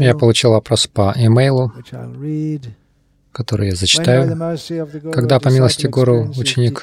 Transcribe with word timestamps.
Я 0.00 0.14
получил 0.14 0.50
вопрос 0.52 0.86
по 0.86 1.12
имейлу, 1.16 1.72
который 3.32 3.68
я 3.68 3.74
зачитаю. 3.74 4.36
Когда, 5.12 5.40
по 5.40 5.48
милости 5.48 5.86
Гуру, 5.86 6.30
ученик 6.36 6.82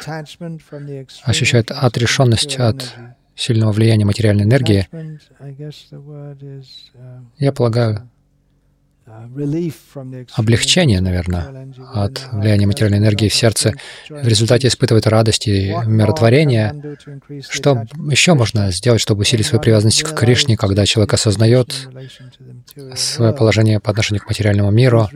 ощущает 1.23 1.71
отрешенность 1.71 2.57
от 2.57 2.95
сильного 3.35 3.71
влияния 3.71 4.05
материальной 4.05 4.43
энергии, 4.43 4.87
я 7.37 7.53
полагаю, 7.53 8.09
облегчение, 10.35 11.01
наверное, 11.01 11.71
от 11.93 12.27
влияния 12.31 12.67
материальной 12.67 12.99
энергии 12.99 13.29
в 13.29 13.33
сердце, 13.33 13.73
в 14.09 14.27
результате 14.27 14.67
испытывает 14.67 15.07
радость 15.07 15.47
и 15.47 15.73
миротворение. 15.85 16.97
Что 17.49 17.85
еще 18.09 18.33
можно 18.33 18.71
сделать, 18.71 19.01
чтобы 19.01 19.21
усилить 19.21 19.45
свою 19.45 19.61
привязанность 19.61 20.03
к 20.03 20.13
Кришне, 20.13 20.57
когда 20.57 20.85
человек 20.85 21.13
осознает 21.13 21.89
свое 22.95 23.33
положение 23.33 23.79
по 23.79 23.91
отношению 23.91 24.23
к 24.23 24.27
материальному 24.27 24.71
миру? 24.71 25.07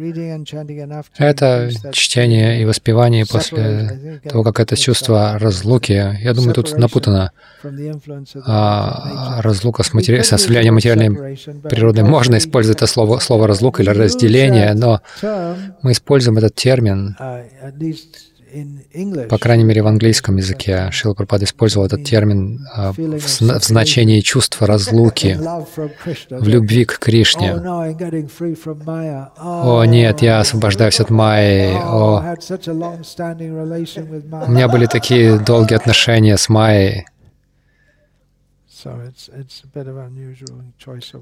Это 1.17 1.69
чтение 1.91 2.61
и 2.61 2.65
воспевание 2.65 3.25
после 3.25 4.19
того, 4.27 4.43
как 4.43 4.59
это 4.59 4.75
чувство 4.75 5.37
разлуки, 5.39 6.17
я 6.21 6.33
думаю, 6.33 6.53
тут 6.53 6.77
напутано. 6.77 7.31
А 8.45 9.41
разлука 9.41 9.83
с, 9.83 9.93
матери... 9.93 10.21
с 10.21 10.47
влиянием 10.47 10.73
материальной 10.73 11.37
природы. 11.63 12.03
Можно 12.03 12.37
использовать 12.37 12.77
это 12.77 12.87
слово, 12.87 13.19
слово 13.19 13.47
«разлука» 13.47 13.81
или 13.81 13.89
разделение, 13.89 14.73
но 14.73 15.01
мы 15.81 15.91
используем 15.91 16.37
этот 16.37 16.55
термин, 16.55 17.15
по 19.29 19.37
крайней 19.37 19.63
мере, 19.63 19.81
в 19.81 19.87
английском 19.87 20.37
языке. 20.37 20.89
Шила 20.91 21.13
Прабхупада 21.13 21.45
использовал 21.45 21.85
этот 21.85 22.03
термин 22.03 22.65
а, 22.73 22.91
в, 22.91 22.97
в 22.97 23.63
значении 23.63 24.21
чувства 24.21 24.67
разлуки, 24.67 25.37
в 26.29 26.47
любви 26.47 26.85
к 26.85 26.99
Кришне. 26.99 27.53
О, 29.37 29.83
нет, 29.85 30.21
я 30.21 30.39
освобождаюсь 30.39 30.99
от 30.99 31.09
Майи. 31.09 31.73
О, 31.73 32.35
у 34.47 34.51
меня 34.51 34.67
были 34.67 34.85
такие 34.85 35.39
долгие 35.39 35.75
отношения 35.75 36.37
с 36.37 36.49
Майей. 36.49 37.05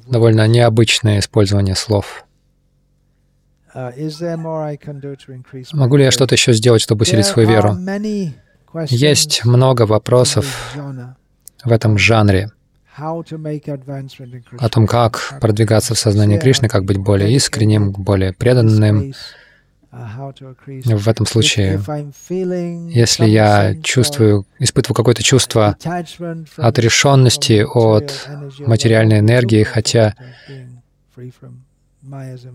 Довольно 0.08 0.48
необычное 0.48 1.20
использование 1.20 1.76
слов. 1.76 2.26
Uh, 3.74 5.68
Могу 5.74 5.96
ли 5.96 6.04
я 6.04 6.12
что-то 6.12 6.36
еще 6.36 6.52
сделать, 6.54 6.82
чтобы 6.82 7.04
усилить 7.04 7.26
свою 7.26 7.48
веру? 7.48 7.78
Есть 8.88 9.46
много 9.46 9.84
вопросов 9.84 10.76
в 11.64 11.72
этом 11.72 11.98
жанре 11.98 12.52
о 12.98 14.70
том, 14.70 14.88
как 14.88 15.38
продвигаться 15.40 15.96
в 15.96 16.00
сознании 16.00 16.38
Кришны, 16.38 16.68
как 16.68 16.84
быть 16.84 16.98
более 16.98 17.32
искренним, 17.34 17.92
более 17.92 18.34
преданным. 18.34 19.14
Uh, 19.94 20.94
в 20.96 21.08
этом 21.10 21.26
случае, 21.26 21.82
если 22.90 23.26
я 23.26 23.76
чувствую, 23.84 24.46
испытываю 24.58 24.96
какое-то 24.96 25.22
чувство 25.22 25.76
отрешенности 26.56 27.66
от 27.68 28.30
материальной 28.60 29.20
энергии, 29.20 29.64
хотя 29.64 30.16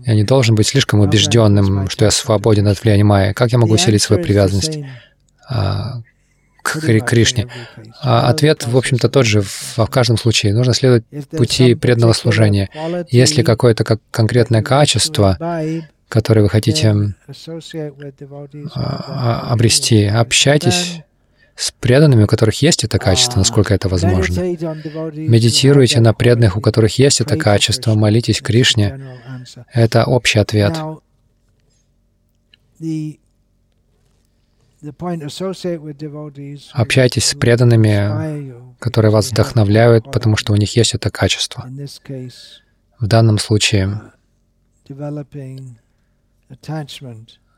я 0.05 0.13
не 0.13 0.23
должен 0.23 0.55
быть 0.55 0.67
слишком 0.67 0.99
убежденным, 0.99 1.89
что 1.89 2.05
я 2.05 2.11
свободен 2.11 2.67
от 2.67 2.81
влияния 2.83 3.03
Майи. 3.03 3.33
Как 3.33 3.51
я 3.51 3.57
могу 3.57 3.73
усилить 3.73 4.01
свою 4.01 4.21
привязанность 4.21 4.79
а, 5.47 6.01
к 6.63 6.79
Кришне? 7.05 7.47
А 8.01 8.29
ответ, 8.29 8.67
в 8.67 8.75
общем-то, 8.75 9.09
тот 9.09 9.25
же 9.25 9.41
в, 9.41 9.77
в 9.77 9.87
каждом 9.87 10.17
случае. 10.17 10.53
Нужно 10.53 10.73
следовать 10.73 11.05
пути 11.29 11.75
преданного 11.75 12.13
служения. 12.13 12.69
Если 13.09 13.41
какое-то 13.41 13.83
как 13.83 14.01
конкретное 14.11 14.61
качество, 14.61 15.37
которое 16.09 16.41
вы 16.41 16.49
хотите 16.49 17.13
а, 18.75 19.51
обрести, 19.51 20.05
общайтесь 20.05 21.01
преданными, 21.79 22.23
у 22.23 22.27
которых 22.27 22.61
есть 22.61 22.83
это 22.83 22.99
качество, 22.99 23.39
насколько 23.39 23.73
это 23.73 23.89
возможно. 23.89 24.39
Медитируйте 24.39 25.99
на 25.99 26.13
преданных, 26.13 26.55
у 26.55 26.61
которых 26.61 26.99
есть 26.99 27.19
это 27.21 27.35
качество, 27.35 27.95
молитесь 27.95 28.41
Кришне. 28.41 28.99
Это 29.73 30.05
общий 30.05 30.39
ответ. 30.39 30.77
Общайтесь 36.73 37.25
с 37.25 37.33
преданными, 37.33 38.77
которые 38.79 39.11
вас 39.11 39.31
вдохновляют, 39.31 40.11
потому 40.11 40.37
что 40.37 40.53
у 40.53 40.55
них 40.55 40.75
есть 40.75 40.93
это 40.93 41.09
качество. 41.09 41.67
В 42.99 43.07
данном 43.07 43.39
случае 43.39 44.01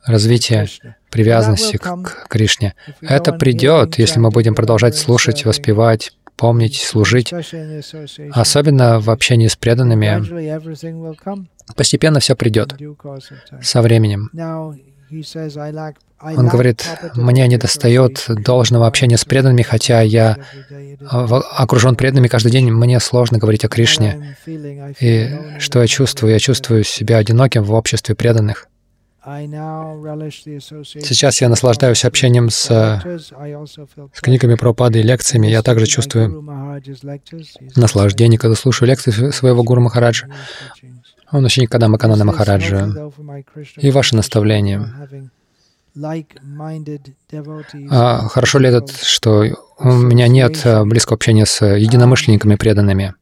развитие 0.06 0.68
привязанности 1.10 1.78
к 1.78 2.28
Кришне. 2.30 2.76
Это 3.02 3.34
придет, 3.34 3.98
если 3.98 4.20
мы 4.20 4.30
будем 4.30 4.56
продолжать 4.56 4.96
слушать, 4.96 5.46
воспевать, 5.46 6.12
помнить, 6.36 6.78
служить, 6.78 7.34
особенно 8.32 9.00
в 9.00 9.10
общении 9.10 9.48
с 9.48 9.56
преданными. 9.56 10.24
Постепенно 11.76 12.20
все 12.20 12.36
придет 12.36 12.76
со 13.62 13.82
временем. 13.82 14.30
Он 16.22 16.48
говорит, 16.48 16.86
мне 17.16 17.48
не 17.48 17.58
достает 17.58 18.26
должного 18.28 18.88
общения 18.88 19.18
с 19.18 19.26
преданными, 19.26 19.62
хотя 19.62 20.02
я 20.02 20.38
окружен 21.10 21.96
преданными 21.96 22.28
каждый 22.28 22.52
день, 22.52 22.72
мне 22.72 23.00
сложно 23.00 23.38
говорить 23.38 23.66
о 23.66 23.70
Кришне. 23.70 24.36
И 25.00 25.30
что 25.60 25.82
я 25.82 25.88
чувствую? 25.88 26.34
Я 26.34 26.40
чувствую 26.40 26.84
себя 26.84 27.18
одиноким 27.18 27.64
в 27.64 27.74
обществе 27.74 28.16
преданных. 28.16 28.68
Сейчас 31.04 31.42
я 31.42 31.50
наслаждаюсь 31.50 32.06
общением 32.06 32.50
с, 32.50 32.66
с 32.66 34.22
книгами 34.22 34.56
про 34.56 34.74
пады 34.74 35.00
и 35.00 35.04
лекциями. 35.04 35.48
Я 35.48 35.62
также 35.62 35.86
чувствую 35.86 36.42
наслаждение, 37.76 38.40
когда 38.40 38.56
слушаю 38.56 38.88
лекции 38.88 39.32
своего 39.32 39.64
Гуру 39.64 39.82
Махараджа. 39.82 40.28
Он 41.32 41.46
ученик 41.46 41.72
Кадама 41.72 41.98
Канана 41.98 42.26
Махараджа. 42.26 42.92
И 43.78 43.92
ваши 43.92 44.16
наставления. 44.16 44.92
А 47.90 48.28
хорошо 48.30 48.60
ли 48.60 48.70
это, 48.70 48.86
что 49.04 49.46
у 49.80 49.92
меня 49.92 50.28
нет 50.28 50.66
близкого 50.86 51.16
общения 51.16 51.46
с 51.46 51.66
единомышленниками 51.66 52.56
преданными? 52.56 53.16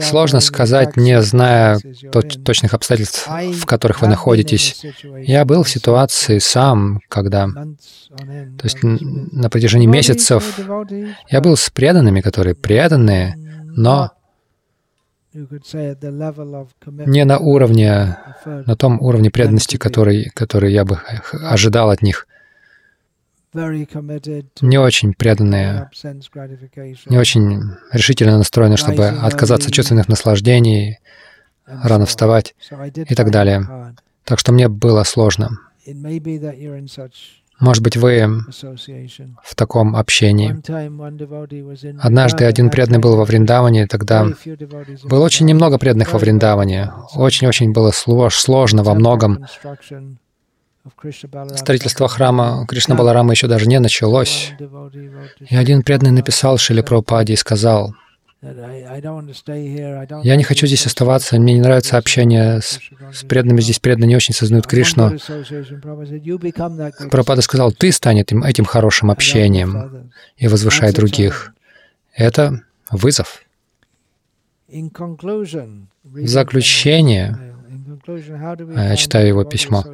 Сложно 0.00 0.40
сказать, 0.40 0.96
не 0.96 1.20
зная 1.22 1.78
точных 2.44 2.74
обстоятельств, 2.74 3.28
в 3.28 3.66
которых 3.66 4.02
вы 4.02 4.08
находитесь. 4.08 4.84
Я 5.22 5.44
был 5.44 5.62
в 5.62 5.70
ситуации 5.70 6.38
сам, 6.38 7.00
когда, 7.08 7.46
то 7.46 8.64
есть 8.64 8.78
на 8.82 9.50
протяжении 9.50 9.86
месяцев, 9.86 10.58
я 11.28 11.40
был 11.40 11.56
с 11.56 11.70
преданными, 11.70 12.20
которые 12.20 12.54
преданные, 12.54 13.36
но 13.76 14.12
не 17.06 17.24
на 17.24 17.38
уровне, 17.38 18.18
на 18.44 18.76
том 18.76 19.00
уровне 19.00 19.30
преданности, 19.30 19.76
который, 19.76 20.30
который 20.32 20.72
я 20.72 20.84
бы 20.84 21.00
ожидал 21.32 21.90
от 21.90 22.02
них 22.02 22.28
не 23.54 24.78
очень 24.78 25.14
преданные, 25.14 25.90
не 27.06 27.18
очень 27.18 27.60
решительно 27.92 28.38
настроены, 28.38 28.76
чтобы 28.76 29.06
отказаться 29.06 29.68
от 29.68 29.74
чувственных 29.74 30.08
наслаждений, 30.08 30.98
рано 31.66 32.06
вставать 32.06 32.54
и 32.94 33.14
так 33.14 33.30
далее. 33.30 33.94
Так 34.24 34.38
что 34.38 34.52
мне 34.52 34.68
было 34.68 35.04
сложно. 35.04 35.50
Может 37.60 37.84
быть, 37.84 37.96
вы 37.96 38.26
в 39.42 39.54
таком 39.54 39.94
общении. 39.94 40.60
Однажды 42.00 42.44
один 42.44 42.68
преданный 42.68 42.98
был 42.98 43.16
во 43.16 43.24
Вриндаване, 43.24 43.86
тогда 43.86 44.26
было 45.04 45.24
очень 45.24 45.46
немного 45.46 45.78
преданных 45.78 46.12
во 46.12 46.18
Вриндаване. 46.18 46.92
Очень-очень 47.14 47.72
было 47.72 47.92
сложно 47.92 48.82
во 48.82 48.94
многом. 48.94 49.46
Строительство 51.56 52.08
храма 52.08 52.66
Кришна 52.68 52.94
Баларама 52.94 53.32
еще 53.32 53.46
даже 53.46 53.66
не 53.66 53.80
началось. 53.80 54.52
И 55.48 55.56
один 55.56 55.82
преданный 55.82 56.10
написал 56.10 56.58
Шили 56.58 56.82
Прабхупаде 56.82 57.32
и 57.32 57.36
сказал, 57.36 57.94
«Я 58.42 60.36
не 60.36 60.42
хочу 60.42 60.66
здесь 60.66 60.84
оставаться, 60.84 61.38
мне 61.38 61.54
не 61.54 61.60
нравится 61.60 61.96
общение 61.96 62.60
с, 62.60 62.80
с 63.12 63.22
преданными, 63.22 63.62
здесь 63.62 63.78
преданные 63.78 64.08
не 64.08 64.16
очень 64.16 64.34
сознают 64.34 64.66
Кришну». 64.66 65.16
Прабхупада 67.10 67.40
сказал, 67.40 67.72
«Ты 67.72 67.90
стань 67.90 68.20
этим, 68.20 68.44
этим 68.44 68.66
хорошим 68.66 69.10
общением 69.10 70.10
и 70.36 70.48
возвышай 70.48 70.92
других». 70.92 71.54
Это 72.14 72.62
вызов. 72.90 73.42
В 74.68 76.26
заключение, 76.26 77.53
Я 78.76 78.96
читаю 78.96 79.28
его 79.28 79.44
письмо. 79.44 79.84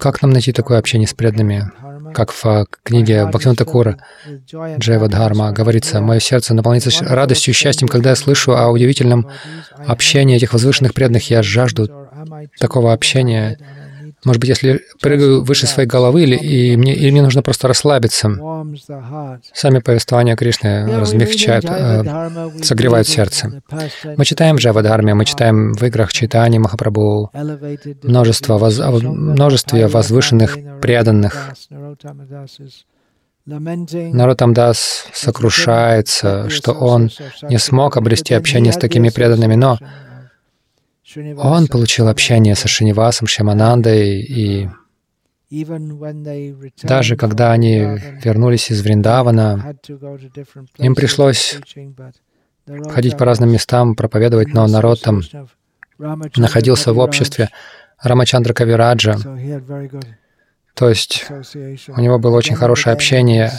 Как 0.00 0.22
нам 0.22 0.30
найти 0.30 0.52
такое 0.52 0.78
общение 0.78 1.08
с 1.08 1.14
преданными? 1.14 1.70
Как 2.14 2.32
в 2.32 2.66
книге 2.82 3.26
Бхактивинода 3.26 3.64
Такура 3.64 3.98
Джайва 4.78 5.08
Дхарма 5.08 5.52
говорится, 5.52 6.00
«Мое 6.00 6.20
сердце 6.20 6.54
наполняется 6.54 7.04
радостью 7.04 7.52
и 7.52 7.56
счастьем, 7.56 7.88
когда 7.88 8.10
я 8.10 8.16
слышу 8.16 8.56
о 8.56 8.68
удивительном 8.70 9.28
общении 9.86 10.36
этих 10.36 10.52
возвышенных 10.52 10.94
преданных. 10.94 11.30
Я 11.30 11.42
жажду 11.42 11.88
такого 12.58 12.92
общения, 12.92 13.58
может 14.24 14.40
быть, 14.40 14.48
если 14.48 14.80
прыгаю 15.00 15.44
выше 15.44 15.66
своей 15.66 15.88
головы, 15.88 16.24
или, 16.24 16.36
и 16.36 16.76
мне, 16.76 16.94
или 16.94 17.10
мне 17.10 17.22
нужно 17.22 17.42
просто 17.42 17.68
расслабиться. 17.68 18.30
Сами 19.52 19.78
повествования 19.78 20.36
Кришны 20.36 20.98
размягчают, 20.98 21.64
э, 21.64 22.62
согревают 22.62 23.06
сердце. 23.06 23.62
Мы 24.16 24.24
читаем 24.24 24.56
Джавадхарме, 24.56 25.14
мы 25.14 25.24
читаем 25.24 25.72
в 25.72 25.82
играх 25.84 26.12
Читани 26.12 26.58
Махапрабху 26.58 27.30
множество, 28.02 28.58
воз, 28.58 28.78
множестве 28.78 29.86
возвышенных 29.86 30.58
преданных. 30.80 31.54
Наротамдас 33.46 35.06
сокрушается, 35.14 36.50
что 36.50 36.72
он 36.72 37.10
не 37.42 37.58
смог 37.58 37.96
обрести 37.96 38.34
общение 38.34 38.72
с 38.72 38.76
такими 38.76 39.08
преданными, 39.08 39.54
но 39.54 39.78
он 41.38 41.66
получил 41.68 42.08
общение 42.08 42.54
со 42.54 42.68
Шинивасом, 42.68 43.26
Шаманандой, 43.26 44.20
и 44.20 44.68
даже 46.82 47.16
когда 47.16 47.52
они 47.52 47.80
вернулись 48.22 48.70
из 48.70 48.82
Вриндавана, 48.82 49.74
им 50.76 50.94
пришлось 50.94 51.58
ходить 52.90 53.16
по 53.16 53.24
разным 53.24 53.50
местам, 53.50 53.94
проповедовать, 53.94 54.48
но 54.48 54.66
народ 54.66 55.00
там 55.00 55.22
находился 56.36 56.92
в 56.92 56.98
обществе 56.98 57.48
Рамачандра 58.02 58.52
Кавираджа, 58.52 59.16
то 60.78 60.88
есть 60.88 61.24
у 61.88 62.00
него 62.00 62.20
было 62.20 62.36
очень 62.36 62.54
хорошее 62.54 62.94
общение. 62.94 63.50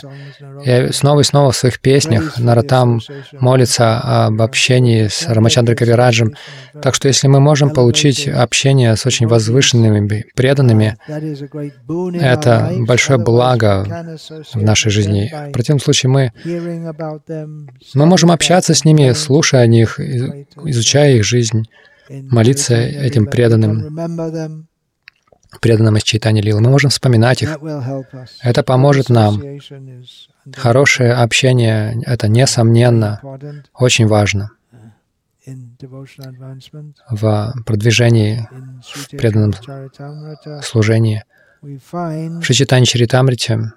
И 0.65 0.91
снова 0.93 1.19
и 1.19 1.23
снова 1.23 1.51
в 1.51 1.55
своих 1.55 1.81
песнях 1.81 2.39
Наратам 2.39 3.01
молится 3.33 3.99
об 3.99 4.41
общении 4.41 5.07
с 5.07 5.27
Рамачандра 5.27 5.75
Кавираджем. 5.75 6.35
Так 6.81 6.95
что 6.95 7.09
если 7.09 7.27
мы 7.27 7.41
можем 7.41 7.71
получить 7.71 8.27
общение 8.27 8.95
с 8.95 9.05
очень 9.05 9.27
возвышенными, 9.27 10.25
преданными, 10.33 10.95
это 12.21 12.71
большое 12.79 13.19
благо 13.19 14.17
в 14.53 14.61
нашей 14.61 14.89
жизни. 14.89 15.29
В 15.49 15.51
противном 15.51 15.81
случае 15.81 16.09
мы, 16.09 16.31
мы 17.95 18.05
можем 18.05 18.31
общаться 18.31 18.73
с 18.73 18.85
ними, 18.85 19.11
слушая 19.11 19.63
о 19.63 19.67
них, 19.67 19.99
изучая 19.99 21.15
их 21.15 21.25
жизнь, 21.25 21.65
молиться 22.09 22.75
этим 22.75 23.25
преданным 23.25 24.68
преданным 25.61 25.97
из 25.97 26.03
читания 26.03 26.41
Лилы. 26.41 26.61
Мы 26.61 26.69
можем 26.69 26.89
вспоминать 26.89 27.41
их. 27.41 27.57
Это 28.41 28.63
поможет 28.63 29.09
нам. 29.09 29.41
Хорошее 30.55 31.13
общение— 31.13 32.01
это, 32.05 32.27
несомненно, 32.27 33.21
очень 33.73 34.07
важно 34.07 34.51
в 37.09 37.53
продвижении 37.65 38.47
в 38.81 39.09
преданном 39.11 39.53
служении. 40.61 41.23
В 41.61 42.41
Шичитане 42.43 42.85
Чаритамрите 42.85 43.73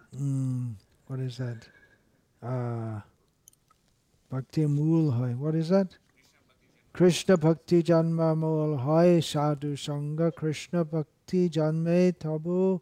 Krishna 6.94 7.38
Bhakti 7.38 7.82
Janma 7.82 8.34
Mol 8.34 8.76
Hai 8.76 9.22
Sadhu 9.22 9.76
Sangha 9.76 10.30
Krishna 10.30 10.84
Bhakti 10.84 11.21
Janme 11.48 12.12
Tabu 12.12 12.80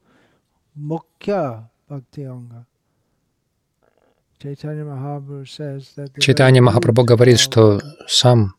Mukhya 0.77 1.69
Bhakti 1.89 2.25
Anga. 2.25 2.67
Чайтанья 6.19 6.63
Махапрабху 6.63 7.05
говорит, 7.05 7.39
что 7.39 7.83
сам 8.07 8.55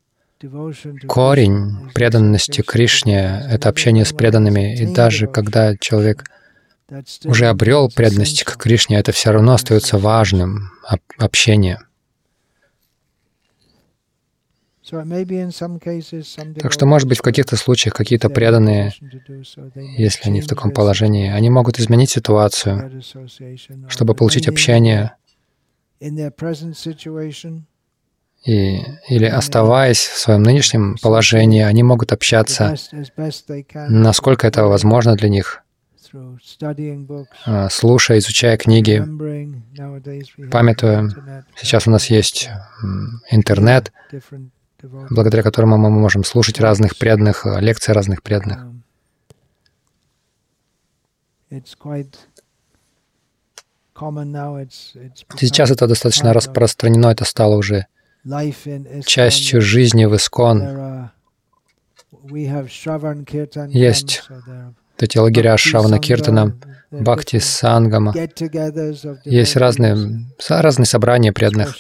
корень 1.08 1.90
преданности 1.96 2.62
Кришне— 2.62 3.44
это 3.50 3.68
общение 3.70 4.06
с 4.06 4.14
преданными, 4.14 4.76
и 4.78 4.94
даже 4.94 5.26
когда 5.26 5.76
человек 5.78 6.24
уже 7.26 7.48
обрел 7.48 7.90
преданность 7.90 8.44
к 8.44 8.58
Кришне, 8.58 9.00
это 9.00 9.12
все 9.12 9.32
равно 9.32 9.54
остается 9.54 9.98
важным 9.98 10.70
общение— 11.18 11.80
так 14.90 16.72
что, 16.72 16.86
может 16.86 17.08
быть, 17.08 17.20
в 17.20 17.22
каких-то 17.22 17.56
случаях 17.56 17.94
какие-то 17.94 18.30
преданные, 18.30 18.92
если 19.98 20.30
они 20.30 20.42
в 20.42 20.48
таком 20.48 20.72
положении, 20.72 21.30
они 21.30 21.50
могут 21.50 21.80
изменить 21.80 22.10
ситуацию, 22.10 23.02
чтобы 23.88 24.16
получить 24.16 24.48
общение 24.48 25.14
и, 28.46 28.78
или 29.08 29.26
оставаясь 29.26 30.00
в 30.00 30.18
своем 30.18 30.42
нынешнем 30.42 30.98
положении, 31.02 31.62
они 31.62 31.84
могут 31.84 32.12
общаться, 32.12 32.76
насколько 33.88 34.48
это 34.48 34.66
возможно 34.66 35.16
для 35.16 35.30
них, 35.30 35.64
а, 37.46 37.70
слушая, 37.70 38.18
изучая 38.18 38.58
книги, 38.58 39.06
памятуя. 40.50 41.10
Сейчас 41.56 41.88
у 41.88 41.92
нас 41.92 42.10
есть 42.10 42.50
интернет, 43.30 43.92
благодаря 44.84 45.44
которому 45.44 45.78
мы 45.78 45.90
можем 45.90 46.24
слушать 46.24 46.60
разных 46.60 46.98
преданных, 46.98 47.46
э, 47.46 47.60
лекции 47.60 47.92
разных 47.92 48.24
преданных. 48.24 48.66
Сейчас 55.38 55.72
это 55.72 55.88
достаточно 55.88 56.34
распространено, 56.34 57.08
это 57.08 57.26
стало 57.26 57.56
уже 57.56 57.88
частью 59.06 59.62
жизни 59.62 60.06
в 60.06 60.16
Искон. 60.16 61.12
Есть 63.70 64.24
эти 64.98 65.18
лагеря 65.18 65.58
Шавана 65.58 66.00
Киртана, 66.00 66.56
Бхакти 66.92 67.40
Сангама. 67.40 68.14
Есть 69.24 69.56
разные, 69.56 70.26
разные 70.50 70.86
собрания 70.86 71.32
преданных. 71.32 71.78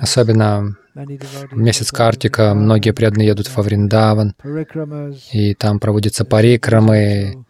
Особенно 0.00 0.76
в 0.94 1.56
месяц 1.56 1.92
Картика 1.92 2.54
многие 2.54 2.92
преданные 2.92 3.28
едут 3.28 3.54
во 3.54 3.62
Вриндаван, 3.62 4.34
и 5.32 5.54
там 5.54 5.80
проводятся 5.80 6.24
парикрамы. 6.24 7.44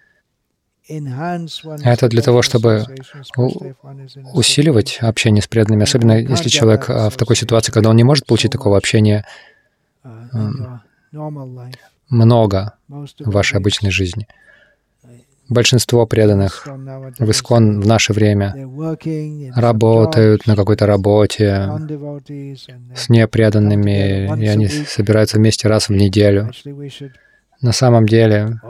Это 0.88 2.08
для 2.08 2.22
того, 2.22 2.42
чтобы 2.42 2.84
усиливать 4.34 4.98
общение 5.00 5.40
с 5.40 5.46
преданными, 5.46 5.84
особенно 5.84 6.18
если 6.18 6.48
человек 6.48 6.90
а, 6.90 7.08
в 7.08 7.16
такой 7.16 7.36
ситуации, 7.36 7.72
когда 7.72 7.88
он 7.88 7.96
не 7.96 8.04
может 8.04 8.26
получить 8.26 8.50
такого 8.50 8.76
общения 8.76 9.24
много 12.08 12.74
в 12.90 13.30
вашей 13.30 13.58
обычной 13.58 13.90
жизни 13.90 14.26
большинство 15.48 16.06
преданных 16.06 16.66
в 16.66 17.30
Искон 17.30 17.80
в 17.80 17.86
наше 17.86 18.12
время 18.12 18.54
работают 19.54 20.46
на 20.46 20.56
какой-то 20.56 20.86
работе 20.86 21.70
с 22.94 23.08
непреданными, 23.08 24.42
и 24.42 24.46
они 24.46 24.68
собираются 24.68 25.38
вместе 25.38 25.68
раз 25.68 25.88
в 25.88 25.92
неделю. 25.92 26.50
На 27.60 27.72
самом 27.72 28.06
деле, 28.06 28.60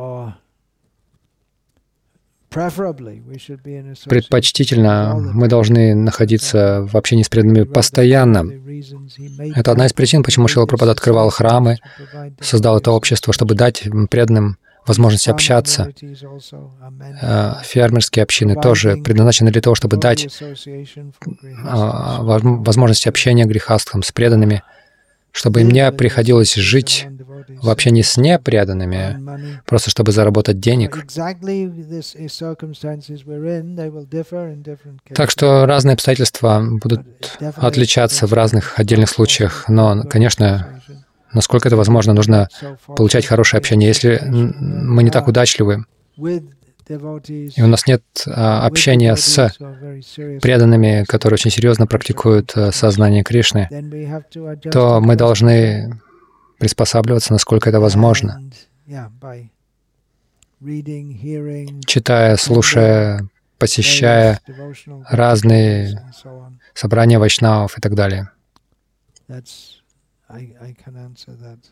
предпочтительно 4.08 5.16
мы 5.16 5.48
должны 5.48 5.94
находиться 5.94 6.86
в 6.86 6.96
общении 6.96 7.22
с 7.22 7.28
преданными 7.28 7.64
постоянно. 7.64 8.44
Это 9.54 9.72
одна 9.72 9.86
из 9.86 9.94
причин, 9.94 10.22
почему 10.22 10.48
Шила 10.48 10.66
Прабхада 10.66 10.92
открывал 10.92 11.30
храмы, 11.30 11.78
создал 12.40 12.76
это 12.78 12.90
общество, 12.90 13.32
чтобы 13.32 13.54
дать 13.54 13.84
преданным 14.10 14.58
возможность 14.86 15.28
общаться. 15.28 15.92
Э, 17.20 17.54
фермерские 17.62 18.22
общины 18.22 18.60
тоже 18.60 18.96
предназначены 18.96 19.50
для 19.50 19.62
того, 19.62 19.74
чтобы 19.74 19.96
дать 19.96 20.26
а, 21.64 22.22
возможность 22.22 23.06
общения 23.06 23.44
грехастхам 23.44 24.02
с 24.02 24.12
преданными, 24.12 24.62
чтобы 25.30 25.62
им 25.62 25.70
не 25.70 25.90
приходилось 25.92 26.54
жить 26.54 27.06
в 27.48 27.70
общении 27.70 28.02
с 28.02 28.16
непреданными, 28.16 29.62
просто 29.66 29.90
чтобы 29.90 30.12
заработать 30.12 30.60
денег. 30.60 31.04
Так 35.14 35.30
что 35.30 35.66
разные 35.66 35.94
обстоятельства 35.94 36.62
будут 36.82 37.38
отличаться 37.56 38.26
в 38.26 38.32
разных 38.32 38.78
отдельных 38.78 39.08
случаях, 39.08 39.68
но, 39.68 40.02
конечно, 40.04 40.82
насколько 41.32 41.68
это 41.68 41.76
возможно, 41.76 42.12
нужно 42.12 42.48
получать 42.86 43.26
хорошее 43.26 43.58
общение. 43.58 43.88
Если 43.88 44.20
мы 44.28 45.02
не 45.02 45.10
так 45.10 45.28
удачливы, 45.28 45.84
и 46.88 47.62
у 47.62 47.66
нас 47.66 47.86
нет 47.86 48.02
а, 48.26 48.66
общения 48.66 49.14
с 49.16 49.54
преданными, 50.42 51.04
которые 51.06 51.36
очень 51.36 51.50
серьезно 51.50 51.86
практикуют 51.86 52.52
а, 52.56 52.72
сознание 52.72 53.22
Кришны, 53.22 53.68
то 54.70 55.00
мы 55.00 55.14
должны 55.16 56.00
приспосабливаться, 56.58 57.32
насколько 57.32 57.70
это 57.70 57.80
возможно, 57.80 58.42
читая, 61.86 62.36
слушая, 62.36 63.28
посещая 63.58 64.40
разные 65.08 66.12
собрания 66.74 67.18
вайшнавов 67.18 67.78
и 67.78 67.80
так 67.80 67.94
далее. 67.94 68.30
I, 70.32 70.54
I 70.60 70.72
can 70.72 70.96
answer 70.96 71.32
that 71.32 71.70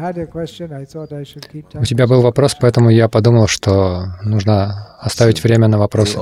had 0.00 0.18
a 0.18 0.26
question, 0.26 0.72
I 0.72 0.84
thought 0.84 1.12
I 1.12 1.22
should 1.22 1.48
keep 1.48 1.68
time. 1.70 1.82
У 1.82 1.84
тебя 1.84 2.08
был 2.08 2.22
вопрос, 2.22 2.56
поэтому 2.60 2.90
я 2.90 3.08
подумал, 3.08 3.46
что 3.46 4.06
нужно 4.24 4.96
оставить 4.98 5.44
время 5.44 5.68
на 5.68 5.78
вопросы. 5.78 6.18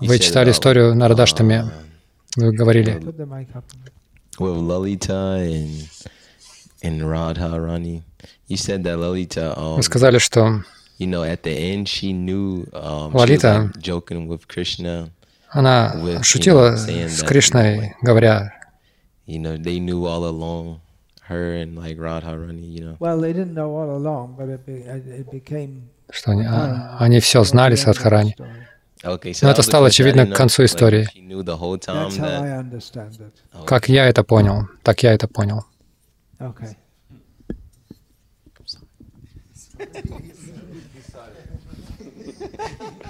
Вы 0.00 0.18
читали 0.18 0.50
историю 0.50 0.94
на 0.96 1.06
uh, 1.06 1.70
вы 2.36 2.52
говорили, 2.52 3.00
With 4.38 4.56
Lalita 4.56 5.38
and 5.40 5.88
and 6.82 7.00
Radharani. 7.02 8.02
You 8.46 8.56
said 8.56 8.84
that 8.84 8.98
Lalita, 8.98 9.58
um, 9.58 9.76
вы 9.76 9.82
сказали, 9.82 10.18
что 10.18 10.62
you 10.98 11.06
know, 11.06 11.22
at 11.24 11.42
the 11.42 11.50
end 11.50 11.88
she 11.88 12.12
knew 12.12 12.66
um, 12.72 13.12
she 13.26 13.36
was, 13.36 13.70
joking 13.78 14.26
with 14.28 14.46
Krishna. 14.48 15.10
она 15.50 15.94
шутила 16.22 16.76
с 16.76 17.22
Кришной, 17.22 17.94
говоря, 18.02 18.52
You 19.26 19.38
know, 19.40 19.56
they 19.56 19.78
knew 19.78 20.04
all 20.04 20.26
along, 20.26 20.80
her 21.28 21.54
and 21.54 21.76
like 21.76 21.96
Radharani. 21.96 22.70
You 22.70 22.84
know, 22.84 22.96
Well, 22.98 23.18
they 23.20 23.32
didn't 23.32 23.54
know 23.54 23.74
all 23.74 23.96
along, 23.96 24.34
but 24.36 24.48
it, 24.50 24.66
be, 24.66 24.82
it 24.82 25.06
it 25.06 25.30
became. 25.30 25.88
что 26.10 26.32
они, 26.32 26.44
а, 26.44 26.98
они 27.00 27.18
все 27.20 27.42
знали 27.44 27.76
Садхарани. 27.76 28.34
okay. 28.38 28.44
Но 29.04 29.50
это 29.50 29.62
стало 29.62 29.88
очевидно 29.88 30.26
к 30.26 30.34
концу 30.34 30.64
истории. 30.64 31.08
Oh, 33.52 33.64
Как 33.66 33.88
я 33.88 34.06
это 34.08 34.24
понял, 34.24 34.68
так 34.82 35.02
я 35.02 35.12
это 35.12 35.28
понял. 35.28 35.64
Okay. 36.40 36.76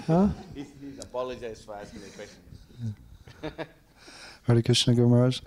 Huh? 0.07 0.29
apologize 1.15 1.63
for 1.65 1.75
asking 1.77 2.01
the 2.01 2.11
question. 2.17 2.41
Hare 4.47 4.63
Krishna 4.63 4.95
Guru 4.95 5.09
Maharaj. 5.09 5.41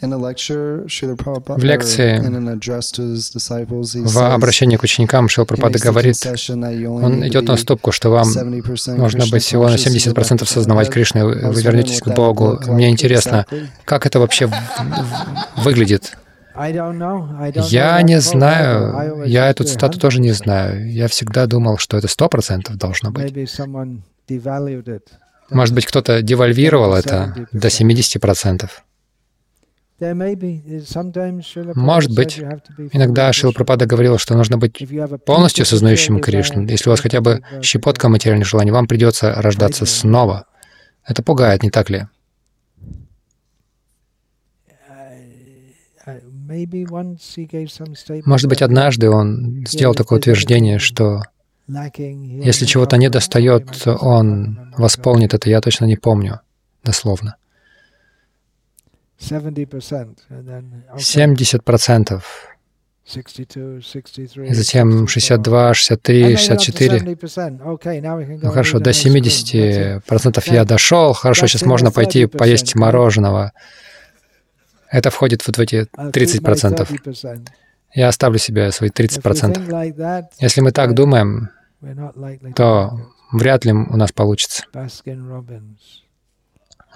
В 0.00 1.64
лекции, 1.64 2.18
В 4.06 4.34
обращении 4.34 4.76
к 4.76 4.82
ученикам 4.84 5.26
the 5.26 5.82
говорит, 5.82 6.16
он 6.24 7.26
идет 7.26 7.48
на 7.48 7.54
be 7.54 7.54
уступку, 7.54 7.90
что 7.90 8.10
вам 8.10 8.28
70% 8.28 8.96
нужно 8.96 9.26
быть 9.26 9.42
всего 9.42 9.68
на 9.68 9.74
conscious, 9.74 9.88
and 9.88 9.96
you'll 9.96 10.14
70% 10.14 10.36
get 10.36 10.42
осознавать 10.42 10.88
that. 10.88 10.92
Кришну, 10.92 11.26
вы 11.26 11.62
вернетесь 11.62 12.00
к 12.00 12.14
Богу. 12.14 12.60
Мне 12.68 12.90
интересно, 12.90 13.44
как 13.84 14.06
это 14.06 14.20
вообще 14.20 14.48
выглядит. 15.56 16.16
Я 17.68 18.00
не 18.02 18.20
знаю, 18.20 19.24
я 19.26 19.48
эту 19.50 19.64
цитату 19.64 19.98
100%. 19.98 20.00
тоже 20.00 20.20
не 20.20 20.30
знаю. 20.32 20.92
Я 20.92 21.08
всегда 21.08 21.46
думал, 21.46 21.78
что 21.78 21.96
это 21.96 22.06
сто 22.06 22.28
процентов 22.28 22.76
должно 22.76 23.10
быть. 23.10 23.34
Может 25.50 25.74
быть, 25.74 25.86
кто-то 25.86 26.22
девальвировал 26.22 26.94
это 26.94 27.48
до 27.52 27.68
70 27.68 28.20
процентов. 28.20 28.84
There 28.86 28.86
may 28.86 28.86
be. 28.86 28.86
Sometimes 28.86 28.86
Srila 28.88 29.86
Может 31.74 32.12
Prabhupada 32.12 32.14
быть, 32.14 32.38
Иногда 32.92 33.30
fully 33.30 33.32
Шила 33.32 33.50
Krishna. 33.50 33.54
Пропада 33.54 33.86
говорил, 33.86 34.18
что 34.18 34.36
нужно 34.36 34.56
быть 34.56 34.80
полностью 35.26 35.64
сознающим 35.64 36.20
Кришну. 36.20 36.66
Если 36.66 36.88
у 36.88 36.92
вас 36.92 37.00
хотя 37.00 37.20
бы 37.20 37.42
щепотка 37.62 38.08
материальных 38.08 38.46
желаний, 38.46 38.70
вам 38.70 38.86
придется 38.86 39.34
рождаться 39.34 39.86
снова. 39.86 40.46
Это 41.04 41.22
пугает, 41.22 41.64
не 41.64 41.70
так 41.70 41.90
ли? 41.90 42.06
Uh, 46.06 47.96
statement 47.96 48.22
Может 48.24 48.48
быть, 48.48 48.62
однажды 48.62 49.10
он 49.10 49.66
сделал 49.66 49.94
такое 49.94 50.20
утверждение, 50.20 50.78
что 50.78 51.22
если 51.66 52.66
чего-то 52.66 52.96
не 52.96 53.10
достает, 53.10 53.86
он 53.86 54.72
восполнит 54.76 55.34
это. 55.34 55.50
Я 55.50 55.60
точно 55.60 55.86
не 55.86 55.96
помню 55.96 56.40
дословно. 56.84 57.36
70%, 59.18 60.16
and 60.30 60.46
then, 60.46 60.84
okay, 60.94 61.00
70 61.00 61.64
процентов. 61.64 62.48
62, 63.04 63.80
63, 63.80 64.48
И 64.48 64.54
затем 64.54 65.08
64. 65.08 65.74
62, 65.74 65.74
63, 65.74 66.22
And 66.22 66.28
then 66.28 66.34
up 66.34 66.38
to 66.38 66.38
64. 66.38 66.98
70%. 66.98 67.60
Okay, 67.62 68.00
now 68.00 68.18
we 68.18 68.26
can 68.26 68.38
go 68.38 68.46
Ну 68.48 68.50
хорошо, 68.50 68.78
до 68.80 68.90
an 68.90 68.94
ice 68.94 69.02
cream. 69.02 69.14
That's 69.22 70.00
70 70.00 70.04
процентов 70.04 70.46
я 70.46 70.64
дошел. 70.64 71.14
Хорошо, 71.14 71.46
сейчас 71.46 71.62
можно 71.62 71.90
пойти 71.90 72.24
30%, 72.24 72.28
поесть 72.28 72.74
мороженого. 72.74 73.52
Это 74.90 75.10
входит 75.10 75.46
вот 75.46 75.56
в 75.56 75.60
эти 75.60 75.74
it. 75.82 75.88
I'll 75.96 76.12
30 76.12 76.36
keep 76.36 76.42
my 76.42 76.44
процентов. 76.44 76.90
30%. 76.90 77.48
Я 77.94 78.08
оставлю 78.08 78.38
себе 78.38 78.70
свои 78.72 78.90
30 78.90 79.18
If 79.18 79.20
we 79.20 79.22
процентов. 79.22 79.62
think 79.64 79.70
like 79.70 79.96
that, 79.96 80.24
Если 80.38 80.60
мы 80.60 80.72
так 80.72 80.94
думаем, 80.94 81.48
то 82.54 82.92
вряд 83.32 83.64
ли 83.64 83.72
у 83.72 83.96
нас 83.96 84.12
получится. 84.12 84.64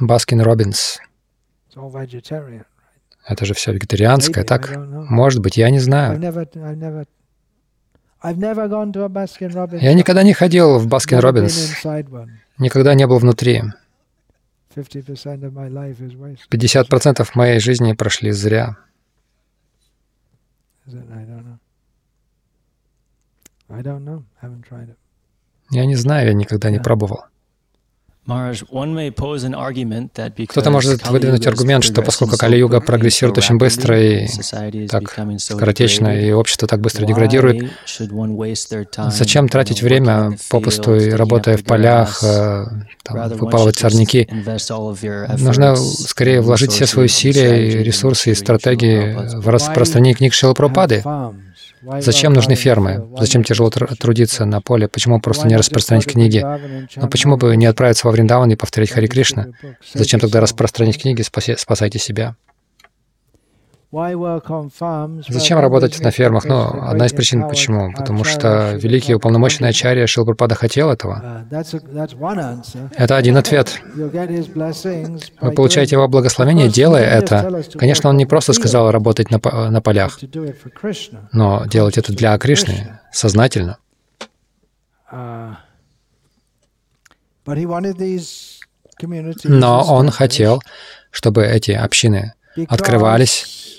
Baskin 0.00 0.42
Robbins. 0.42 1.00
Это 3.26 3.44
же 3.44 3.54
все 3.54 3.72
вегетарианское, 3.72 4.44
так? 4.44 4.76
Может 4.76 5.40
быть, 5.40 5.56
я 5.56 5.70
не 5.70 5.78
знаю. 5.78 6.20
Я 9.80 9.94
никогда 9.94 10.22
не 10.22 10.32
ходил 10.32 10.78
в 10.78 10.86
Баскин 10.86 11.18
Робинс. 11.18 11.82
Никогда 12.58 12.94
не 12.94 13.06
был 13.06 13.18
внутри. 13.18 13.62
50% 14.74 15.42
of 15.42 15.52
my 15.52 15.68
life 15.68 16.00
is 16.00 16.16
waste. 16.16 16.48
50% 16.50 17.28
моей 17.34 17.60
жизни 17.60 17.92
прошли 17.92 18.30
зря. 18.32 18.76
Я 25.70 25.86
не 25.86 25.96
знаю, 25.96 26.28
я 26.28 26.34
никогда 26.34 26.70
не 26.70 26.78
пробовал. 26.78 27.24
Кто-то 30.48 30.70
может 30.70 31.08
выдвинуть 31.08 31.46
аргумент, 31.46 31.82
что 31.82 32.02
поскольку 32.02 32.36
Кали-юга 32.36 32.80
прогрессирует 32.80 33.36
очень 33.38 33.56
быстро 33.58 34.00
и 34.00 34.28
так 34.88 35.12
Скоротечно, 35.38 36.08
и 36.20 36.30
общество 36.30 36.68
так 36.68 36.80
быстро 36.80 37.04
деградирует, 37.04 37.72
зачем 39.10 39.48
тратить 39.48 39.82
время 39.82 40.36
попусту 40.50 40.94
и 40.94 41.10
работая 41.10 41.56
в 41.56 41.64
полях, 41.64 42.22
э, 42.22 42.66
там, 43.02 43.28
выпалывать 43.30 43.76
сорняки? 43.76 44.28
Нужно 45.38 45.74
скорее 45.76 46.40
вложить 46.42 46.70
все 46.72 46.86
свои 46.86 47.06
усилия 47.06 47.68
и 47.68 47.82
ресурсы 47.82 48.30
и 48.30 48.34
стратегии 48.34 49.16
в 49.40 49.48
распространение 49.48 50.14
книг 50.14 50.32
Шилы 50.32 50.54
Прабхупады. 50.54 51.02
Зачем 52.00 52.32
нужны 52.32 52.54
фермы? 52.54 53.08
Зачем 53.18 53.44
тяжело 53.44 53.68
тр- 53.70 53.94
трудиться 53.96 54.44
на 54.44 54.60
поле? 54.60 54.88
Почему 54.88 55.20
просто 55.20 55.46
не 55.48 55.54
распространить 55.58 56.06
книги? 56.06 56.38
Но 57.02 57.08
почему 57.08 57.36
бы 57.36 57.56
не 57.56 57.66
отправиться 57.66 58.06
во 58.06 58.12
Вриндаван 58.12 58.50
и 58.50 58.56
повторять 58.56 58.90
Хари 58.90 59.06
Кришна? 59.08 59.48
Зачем 59.94 60.20
тогда 60.20 60.40
распространить 60.40 61.00
книги 61.00 61.22
«Спаси- 61.22 61.56
«Спасайте 61.58 61.98
себя»? 61.98 62.36
Зачем 63.92 65.58
работать 65.58 66.00
на 66.00 66.10
фермах? 66.10 66.46
Ну, 66.46 66.82
одна 66.82 67.04
из 67.06 67.12
причин 67.12 67.46
почему. 67.46 67.92
Потому 67.92 68.24
что 68.24 68.72
великий 68.76 69.14
уполномоченный 69.14 69.68
Ачарья 69.68 70.06
Шилпрапада 70.06 70.54
хотел 70.54 70.90
этого. 70.90 71.44
Это 72.96 73.16
один 73.16 73.36
ответ. 73.36 73.82
Вы 73.94 75.52
получаете 75.52 75.96
его 75.96 76.08
благословение, 76.08 76.68
делая 76.70 77.04
это. 77.04 77.62
Конечно, 77.78 78.08
он 78.08 78.16
не 78.16 78.24
просто 78.24 78.54
сказал 78.54 78.90
работать 78.90 79.30
на, 79.30 79.38
на 79.70 79.82
полях, 79.82 80.18
но 81.32 81.66
делать 81.66 81.98
это 81.98 82.14
для 82.14 82.38
Кришны, 82.38 82.98
сознательно. 83.12 83.76
Но 89.44 89.84
он 89.84 90.10
хотел, 90.10 90.62
чтобы 91.10 91.44
эти 91.44 91.72
общины 91.72 92.32
открывались 92.68 93.71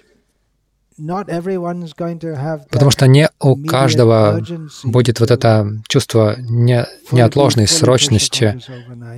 Потому 2.70 2.92
что 2.92 3.08
не 3.08 3.30
у 3.40 3.56
каждого 3.56 4.42
будет 4.84 5.20
вот 5.20 5.32
это 5.32 5.82
чувство 5.88 6.36
не, 6.40 6.86
неотложной 7.12 7.68
срочности 7.68 8.60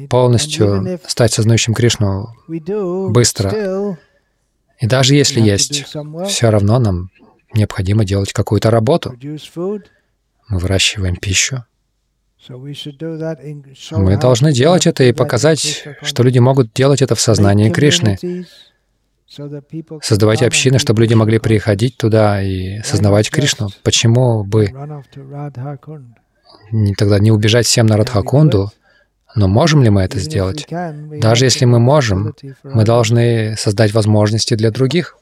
полностью 0.09 0.99
стать 1.07 1.33
сознающим 1.33 1.73
Кришну 1.73 2.29
быстро. 3.09 3.97
И 4.79 4.87
даже 4.87 5.15
если 5.15 5.39
есть, 5.39 5.85
все 6.27 6.49
равно 6.49 6.79
нам 6.79 7.09
необходимо 7.53 8.05
делать 8.05 8.33
какую-то 8.33 8.69
работу. 8.69 9.15
Мы 10.47 10.59
выращиваем 10.59 11.15
пищу. 11.15 11.65
Мы 13.91 14.17
должны 14.17 14.53
делать 14.53 14.85
это 14.85 15.03
и 15.03 15.13
показать, 15.13 15.83
что 16.01 16.23
люди 16.23 16.39
могут 16.39 16.73
делать 16.73 17.01
это 17.01 17.15
в 17.15 17.21
сознании 17.21 17.69
Кришны. 17.69 18.17
Создавайте 20.01 20.45
общины, 20.45 20.79
чтобы 20.79 21.01
люди 21.01 21.13
могли 21.13 21.39
приходить 21.39 21.97
туда 21.97 22.41
и 22.41 22.81
сознавать 22.83 23.29
Кришну. 23.29 23.69
Почему 23.83 24.43
бы 24.43 24.67
тогда 26.97 27.19
не 27.19 27.31
убежать 27.31 27.65
всем 27.65 27.85
на 27.85 27.97
Радхакунду? 27.97 28.71
Но 29.35 29.47
можем 29.49 29.83
ли 29.83 29.89
мы 29.89 30.01
это 30.01 30.19
сделать? 30.19 30.65
Даже 30.69 31.45
если 31.45 31.65
мы 31.65 31.79
можем, 31.79 32.33
мы 32.63 32.85
должны 32.85 33.57
создать 33.57 33.93
возможности 33.93 34.55
для 34.55 34.71
других. 34.71 35.17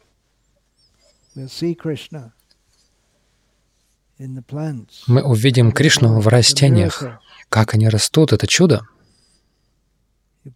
Мы 5.07 5.23
увидим 5.23 5.71
Кришну 5.71 6.19
в 6.19 6.27
растениях. 6.27 7.03
Как 7.49 7.73
они 7.73 7.89
растут, 7.89 8.33
это 8.33 8.45
чудо. 8.45 8.87
Вы 10.43 10.51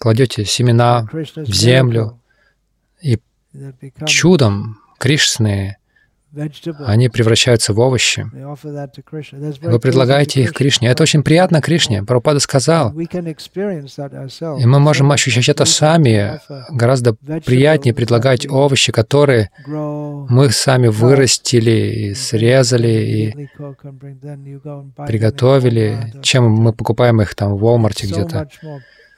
кладете 0.00 0.44
семена 0.44 1.06
в 1.12 1.52
землю, 1.52 2.18
и 3.02 3.18
чудом 4.06 4.78
Кришны 4.98 5.76
они 6.86 7.08
превращаются 7.08 7.72
в 7.72 7.80
овощи. 7.80 8.24
Вы 9.62 9.80
предлагаете 9.80 10.42
их 10.42 10.52
Кришне. 10.52 10.88
Это 10.88 11.02
очень 11.02 11.24
приятно 11.24 11.60
Кришне. 11.60 12.04
Прабхупада 12.04 12.38
сказал. 12.38 12.92
И 12.92 13.06
мы 14.66 14.78
можем 14.78 15.10
ощущать 15.10 15.48
это 15.48 15.64
сами. 15.64 16.40
Гораздо 16.70 17.14
приятнее 17.14 17.94
предлагать 17.94 18.48
овощи, 18.48 18.92
которые 18.92 19.50
мы 19.66 20.50
сами 20.50 20.86
вырастили, 20.86 22.10
и 22.10 22.14
срезали, 22.14 22.88
и 22.88 23.48
приготовили, 25.06 26.14
чем 26.22 26.48
мы 26.48 26.72
покупаем 26.72 27.20
их 27.20 27.34
там 27.34 27.56
в 27.56 27.64
Walmart 27.64 28.06
где-то. 28.06 28.48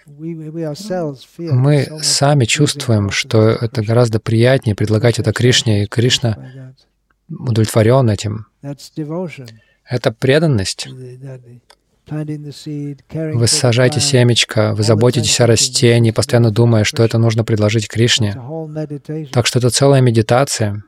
Мы 0.06 1.88
сами 2.02 2.44
чувствуем, 2.44 3.11
что 3.11 3.49
это 3.49 3.82
гораздо 3.82 4.21
приятнее 4.21 4.75
предлагать 4.75 5.18
это 5.18 5.32
Кришне, 5.32 5.85
и 5.85 5.87
Кришна 5.87 6.75
удовлетворен 7.28 8.09
этим. 8.11 8.47
Это 9.88 10.12
преданность. 10.12 10.88
Вы 12.09 13.47
сажаете 13.47 14.00
семечко, 14.00 14.75
вы 14.75 14.82
заботитесь 14.82 15.40
о 15.40 15.47
растении, 15.47 16.11
постоянно 16.11 16.50
думая, 16.50 16.85
что 16.85 17.04
это 17.04 17.18
нужно 17.18 17.44
предложить 17.44 17.88
Кришне. 17.88 18.35
Так 19.32 19.47
что 19.47 19.59
это 19.61 19.71
целая 19.71 20.00
медитация. 20.00 20.82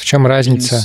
В 0.00 0.04
чем 0.04 0.26
разница 0.26 0.76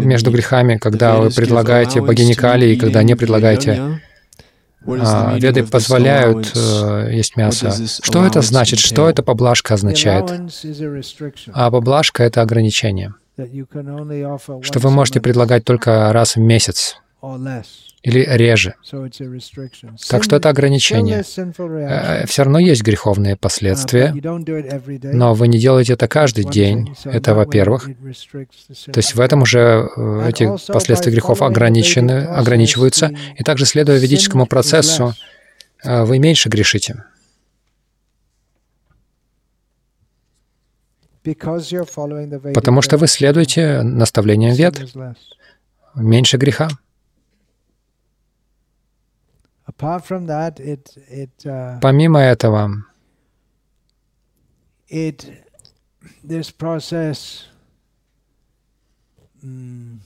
между 0.00 0.30
грехами, 0.30 0.76
когда 0.76 1.16
вы 1.16 1.30
предлагаете 1.30 2.00
богине 2.00 2.34
Кали 2.34 2.66
и 2.66 2.76
когда 2.76 3.02
не 3.02 3.16
предлагаете? 3.16 4.00
А, 4.86 5.36
веды 5.38 5.64
позволяют 5.64 6.52
э, 6.54 7.10
есть 7.12 7.36
мясо. 7.36 7.72
Что 8.02 8.24
это 8.24 8.40
значит? 8.42 8.78
Что 8.78 9.10
эта 9.10 9.22
поблажка 9.22 9.74
означает? 9.74 10.30
А 11.52 11.70
поблажка— 11.70 12.22
это 12.24 12.42
ограничение, 12.42 13.14
что 13.36 14.78
вы 14.78 14.90
можете 14.90 15.20
предлагать 15.20 15.64
только 15.64 16.12
раз 16.12 16.36
в 16.36 16.40
месяц 16.40 16.96
или 18.02 18.24
реже. 18.28 18.74
Так 20.08 20.22
что 20.22 20.36
это 20.36 20.48
ограничение. 20.48 21.24
Э, 21.24 22.26
Все 22.26 22.42
равно 22.44 22.58
есть 22.58 22.82
греховные 22.82 23.36
последствия, 23.36 24.14
но 25.12 25.34
вы 25.34 25.48
не 25.48 25.58
делаете 25.58 25.94
это 25.94 26.06
каждый 26.06 26.44
день. 26.44 26.94
Это 27.04 27.34
во-первых. 27.34 27.84
То 27.84 28.98
есть 28.98 29.14
в 29.14 29.20
этом 29.20 29.42
уже 29.42 29.88
э, 29.96 30.28
эти 30.28 30.72
последствия 30.72 31.12
грехов 31.12 31.42
ограничены, 31.42 32.24
ограничиваются. 32.24 33.10
И 33.36 33.42
также, 33.42 33.66
следуя 33.66 33.98
ведическому 33.98 34.46
процессу, 34.46 35.14
э, 35.82 36.04
вы 36.04 36.18
меньше 36.18 36.48
грешите. 36.48 37.04
Потому 42.54 42.80
что 42.80 42.96
вы 42.96 43.06
следуете 43.06 43.82
наставлениям 43.82 44.54
вед. 44.54 44.94
Меньше 45.94 46.36
греха. 46.36 46.68
Uh, 49.78 51.78
Помимо 51.80 52.20
этого, 52.20 52.84
mm, 59.42 59.98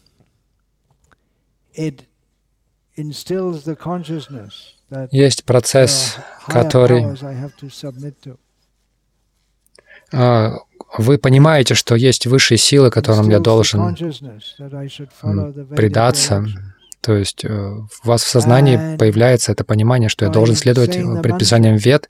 есть 5.10 5.44
процесс, 5.44 6.16
который 6.46 7.04
а, 10.14 10.58
вы 10.98 11.18
понимаете, 11.18 11.74
что 11.74 11.94
есть 11.94 12.26
высшие 12.26 12.58
силы, 12.58 12.90
которым 12.90 13.30
я 13.30 13.38
должен 13.38 13.96
предаться, 15.74 16.44
то 17.02 17.16
есть 17.16 17.44
э, 17.44 17.48
у 17.48 18.06
вас 18.06 18.22
в 18.22 18.28
сознании 18.28 18.96
появляется 18.96 19.52
это 19.52 19.64
понимание, 19.64 20.08
что 20.08 20.24
я 20.24 20.30
должен 20.30 20.54
следовать 20.54 20.96
предписаниям 21.22 21.76
вет, 21.76 22.08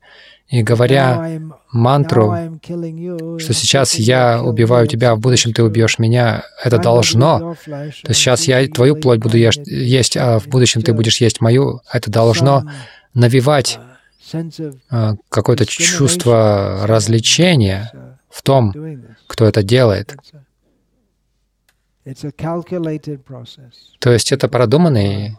и 0.48 0.62
говоря 0.62 1.40
мантру, 1.70 2.60
что 3.38 3.54
сейчас 3.54 3.94
я 3.94 4.42
убиваю 4.42 4.86
тебя, 4.86 5.12
а 5.12 5.14
в 5.14 5.20
будущем 5.20 5.54
ты 5.54 5.62
убьешь 5.62 5.98
меня, 5.98 6.44
это 6.62 6.76
должно. 6.76 7.56
То 7.64 7.90
есть 8.08 8.20
сейчас 8.20 8.44
я 8.44 8.68
твою 8.68 8.96
плоть 8.96 9.20
буду 9.20 9.38
есть, 9.38 10.16
а 10.18 10.38
в 10.38 10.48
будущем 10.48 10.82
ты 10.82 10.92
будешь 10.92 11.22
есть 11.22 11.40
мою. 11.40 11.80
Это 11.90 12.10
должно 12.10 12.64
навевать 13.14 13.78
э, 14.34 15.14
какое-то 15.30 15.64
чувство 15.64 16.80
развлечения 16.82 17.90
в 18.28 18.42
том, 18.42 18.74
кто 19.26 19.46
это 19.46 19.62
делает. 19.62 20.16
То 23.98 24.12
есть 24.12 24.32
это 24.32 24.48
продуманный, 24.48 25.36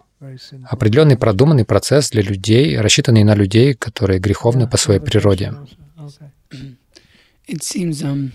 определенный 0.69 1.17
продуманный 1.17 1.65
процесс 1.65 2.11
для 2.11 2.21
людей, 2.21 2.79
рассчитанный 2.79 3.23
на 3.23 3.35
людей, 3.35 3.73
которые 3.73 4.19
греховны 4.19 4.67
по 4.67 4.77
своей 4.77 4.99
природе. 4.99 5.53
Um, 5.97 8.31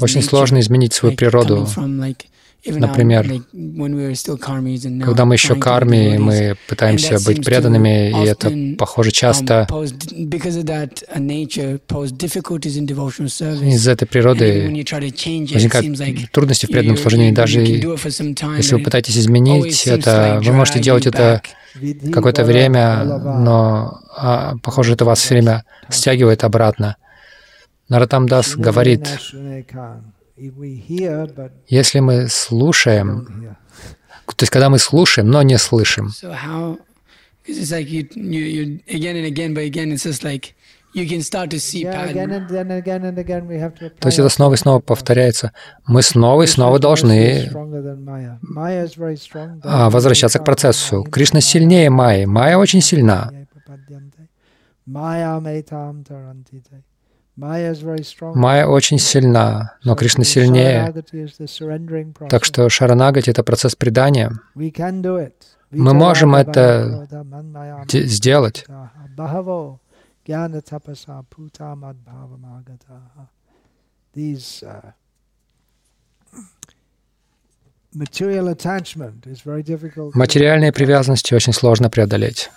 Очень 0.00 0.22
сложно 0.22 0.60
изменить 0.60 0.92
свою 0.92 1.16
природу, 1.16 1.66
Например, 2.64 3.26
когда 5.04 5.24
мы 5.24 5.34
еще 5.34 5.56
карми, 5.56 6.16
мы 6.18 6.56
пытаемся 6.68 7.18
быть 7.24 7.44
преданными, 7.44 8.10
и 8.10 8.26
это, 8.26 8.52
похоже, 8.78 9.10
um, 9.10 9.12
часто 9.12 9.66
из 13.64 13.88
этой 13.88 14.06
природы 14.06 14.68
возникают 15.52 16.30
трудности 16.30 16.66
в 16.66 16.68
преданном 16.70 16.96
служении. 16.98 17.32
Даже 17.32 17.60
если 17.60 18.74
вы 18.76 18.82
пытаетесь 18.82 19.18
изменить 19.18 19.86
это, 19.88 20.40
вы 20.42 20.52
можете 20.52 20.78
делать 20.78 21.06
это 21.06 21.42
какое-то 22.12 22.44
время, 22.44 23.02
но, 23.04 24.02
а, 24.16 24.54
похоже, 24.62 24.92
это 24.92 25.04
вас 25.04 25.20
все 25.20 25.34
время 25.34 25.64
стягивает 25.88 26.44
обратно. 26.44 26.96
Наратамдас 27.88 28.56
говорит, 28.56 29.08
если 31.68 32.00
мы 32.00 32.28
слушаем, 32.28 33.56
то 34.26 34.42
есть 34.42 34.50
когда 34.50 34.70
мы 34.70 34.78
слушаем, 34.78 35.28
но 35.28 35.42
не 35.42 35.58
слышим, 35.58 36.10
то 43.98 44.08
есть 44.08 44.18
это 44.18 44.28
снова 44.28 44.54
и 44.54 44.56
снова 44.56 44.80
повторяется. 44.80 45.52
Мы 45.86 46.02
снова 46.02 46.42
и 46.42 46.46
снова 46.46 46.78
должны 46.78 47.50
а, 49.64 49.88
возвращаться 49.90 50.38
к 50.38 50.44
процессу. 50.44 51.02
Кришна 51.04 51.40
сильнее 51.40 51.88
Майи. 51.88 52.26
Майя 52.26 52.58
очень 52.58 52.82
сильна. 52.82 53.32
Майя 54.84 55.40
очень 57.36 58.98
сильна, 58.98 59.76
но 59.84 59.94
Кришна 59.96 60.24
сильнее. 60.24 60.92
Так 62.28 62.44
что 62.44 62.68
Шаранагати— 62.68 63.30
это 63.32 63.42
процесс 63.42 63.74
предания. 63.74 64.32
Мы 64.54 65.94
можем 65.94 66.34
это 66.34 67.08
сделать. 67.92 68.66
Материальные 80.14 80.72
привязанности 80.72 81.34
очень 81.34 81.52
сложно 81.52 81.90
преодолеть. 81.90 82.50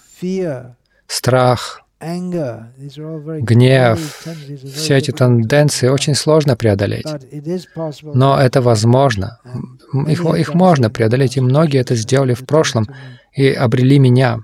Страх, 1.07 1.81
гнев, 1.99 4.27
все 4.75 4.97
эти 4.97 5.11
тенденции 5.11 5.87
очень 5.87 6.15
сложно 6.15 6.55
преодолеть. 6.55 7.05
Но 8.03 8.39
это 8.39 8.61
возможно. 8.61 9.39
Их, 10.07 10.23
их 10.23 10.53
можно 10.53 10.89
преодолеть, 10.89 11.37
и 11.37 11.41
многие 11.41 11.79
это 11.79 11.95
сделали 11.95 12.33
в 12.33 12.45
прошлом 12.45 12.87
и 13.33 13.49
обрели 13.49 13.99
меня, 13.99 14.39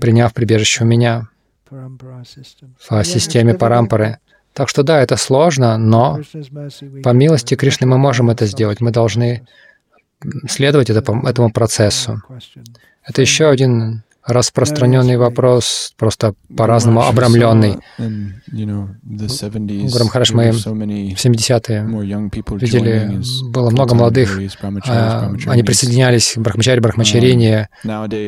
приняв 0.00 0.34
прибежище 0.34 0.84
у 0.84 0.86
меня 0.86 1.28
в 1.70 3.04
системе 3.04 3.54
Парампары. 3.54 4.18
Так 4.52 4.68
что 4.68 4.82
да, 4.82 5.00
это 5.00 5.16
сложно, 5.16 5.78
но 5.78 6.20
по 7.02 7.10
милости 7.10 7.54
Кришны 7.54 7.86
мы 7.86 7.98
можем 7.98 8.30
это 8.30 8.46
сделать. 8.46 8.80
Мы 8.80 8.90
должны 8.90 9.46
следовать 10.48 10.90
этому 10.90 11.52
процессу. 11.52 12.22
Это 13.04 13.22
еще 13.22 13.48
один 13.48 14.02
распространенный 14.30 15.16
вопрос, 15.16 15.92
просто 15.96 16.34
по-разному 16.56 17.02
обрамленный. 17.02 17.78
Гуру 19.92 20.04
Махараш, 20.04 20.32
мы 20.32 20.52
в 20.52 20.66
70-е 20.66 21.86
видели, 22.56 23.20
было 23.50 23.70
много 23.70 23.94
молодых, 23.94 24.40
а, 24.86 25.32
они 25.46 25.62
присоединялись 25.62 26.34
к 26.34 26.38
Брахмачаре, 26.38 26.80
Брахмачарине, 26.80 27.68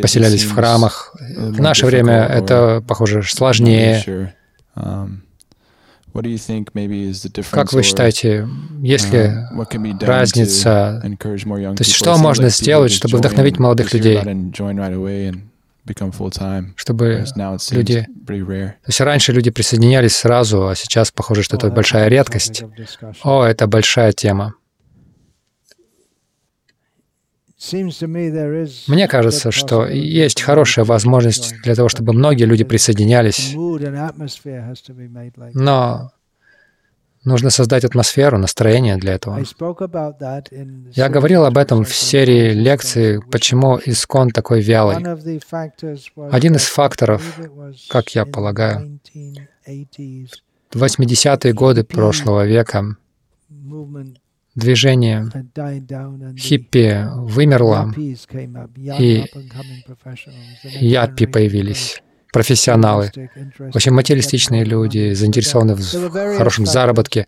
поселялись 0.00 0.44
в 0.44 0.54
храмах. 0.54 1.14
В 1.36 1.60
наше 1.60 1.86
время 1.86 2.24
это, 2.24 2.82
похоже, 2.86 3.22
сложнее. 3.22 4.32
Как 7.50 7.72
вы 7.72 7.82
считаете, 7.82 8.48
есть 8.82 9.12
ли 9.12 9.32
разница? 10.00 11.00
То 11.02 11.38
есть 11.78 11.92
что 11.92 12.18
можно 12.18 12.50
сделать, 12.50 12.92
чтобы 12.92 13.18
вдохновить 13.18 13.58
молодых 13.58 13.92
людей? 13.94 14.20
Чтобы 16.76 17.24
люди... 17.70 18.06
То 18.26 18.86
есть 18.86 19.00
раньше 19.00 19.32
люди 19.32 19.50
присоединялись 19.50 20.16
сразу, 20.16 20.68
а 20.68 20.74
сейчас 20.74 21.10
похоже, 21.10 21.42
что 21.42 21.56
это 21.56 21.68
большая 21.70 22.08
редкость. 22.08 22.64
О, 23.22 23.44
это 23.44 23.66
большая 23.66 24.12
тема. 24.12 24.54
Мне 28.88 29.08
кажется, 29.08 29.52
что 29.52 29.86
есть 29.86 30.42
хорошая 30.42 30.84
возможность 30.84 31.54
для 31.62 31.74
того, 31.76 31.88
чтобы 31.88 32.12
многие 32.12 32.44
люди 32.44 32.64
присоединялись, 32.64 33.52
но 35.54 36.10
Нужно 37.24 37.50
создать 37.50 37.84
атмосферу, 37.84 38.36
настроение 38.36 38.96
для 38.96 39.14
этого. 39.14 39.38
Я 40.94 41.08
говорил 41.08 41.44
об 41.44 41.56
этом 41.56 41.84
в 41.84 41.94
серии 41.94 42.52
лекций 42.52 43.20
«Почему 43.30 43.78
Искон 43.84 44.30
такой 44.30 44.60
вялый». 44.60 44.96
Один 46.30 46.56
из 46.56 46.64
факторов, 46.64 47.38
как 47.88 48.08
я 48.14 48.26
полагаю, 48.26 48.98
в 49.64 50.82
80-е 50.82 51.52
годы 51.52 51.84
прошлого 51.84 52.44
века. 52.44 52.96
движение 54.54 55.30
хиппи 56.36 57.06
вымерло, 57.14 57.94
и 58.98 59.24
яппи 60.80 61.26
появились 61.26 62.02
профессионалы, 62.32 63.12
очень 63.74 63.92
материалистичные 63.92 64.64
люди, 64.64 65.12
заинтересованы 65.12 65.74
в 65.74 66.36
хорошем 66.36 66.66
заработке. 66.66 67.26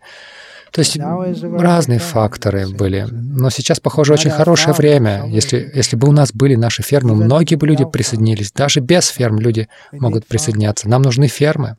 То 0.71 0.79
есть 0.79 0.97
разные 0.97 1.99
факторы 1.99 2.67
были. 2.67 3.07
Но 3.09 3.49
сейчас, 3.49 3.79
похоже, 3.79 4.11
очень 4.11 4.31
хорошее 4.31 4.73
время. 4.73 5.25
Если, 5.27 5.71
если 5.73 5.95
бы 5.95 6.09
у 6.09 6.11
нас 6.11 6.33
были 6.33 6.55
наши 6.55 6.83
фермы, 6.83 7.15
многие 7.15 7.55
бы 7.55 7.65
люди 7.65 7.85
присоединились. 7.85 8.51
Даже 8.51 8.81
без 8.81 9.07
ферм 9.07 9.39
люди 9.39 9.69
могут 9.93 10.25
присоединяться. 10.25 10.89
Нам 10.89 11.01
нужны 11.03 11.27
фермы. 11.27 11.77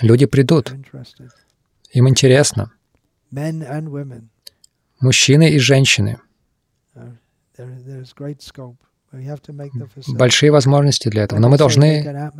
Люди 0.00 0.26
придут. 0.26 0.72
Им 1.90 2.08
интересно. 2.08 2.70
Мужчины 5.00 5.50
и 5.50 5.58
женщины 5.58 6.18
большие 10.08 10.50
возможности 10.50 11.08
для 11.08 11.24
этого. 11.24 11.38
Но 11.38 11.48
мы 11.48 11.58
должны 11.58 12.30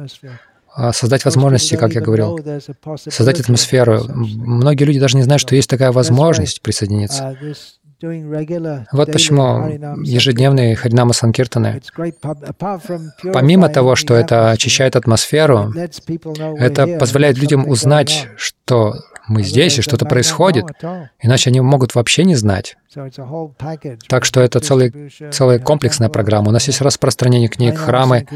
а, 0.75 0.93
создать 0.93 1.25
возможности, 1.25 1.77
как 1.77 1.95
я 1.95 2.01
говорил, 2.01 2.39
создать 2.97 3.41
атмосферу. 3.41 4.05
Многие 4.09 4.85
люди 4.85 5.01
даже 5.01 5.17
не 5.17 5.23
знают, 5.23 5.41
что 5.41 5.55
есть 5.57 5.69
такая 5.69 5.93
возможность 5.93 6.63
присоединиться. 6.63 7.37
Вот 8.93 9.11
почему 9.11 9.67
ежедневные 10.05 10.77
Харинама 10.77 11.13
Санкиртаны, 11.13 11.83
помимо 13.33 13.69
того, 13.69 13.97
что 13.97 14.15
это 14.15 14.53
очищает 14.53 14.95
атмосферу, 14.95 15.73
это 16.59 16.87
позволяет 16.99 17.39
людям 17.39 17.69
узнать, 17.69 18.29
что 18.37 18.95
мы 19.29 19.43
здесь, 19.43 19.79
и 19.79 19.83
что-то 19.83 20.07
происходит, 20.07 20.65
иначе 21.21 21.51
они 21.51 21.61
могут 21.61 21.95
вообще 21.95 22.25
не 22.25 22.35
знать. 22.35 22.77
Так 24.09 24.25
что 24.25 24.41
это 24.41 24.61
целый, 24.61 25.11
целая 25.31 25.59
комплексная 25.59 26.09
программа. 26.09 26.49
У 26.49 26.53
нас 26.53 26.67
есть 26.67 26.81
распространение 26.81 27.49
книг, 27.49 27.77
храмы, 27.77 28.27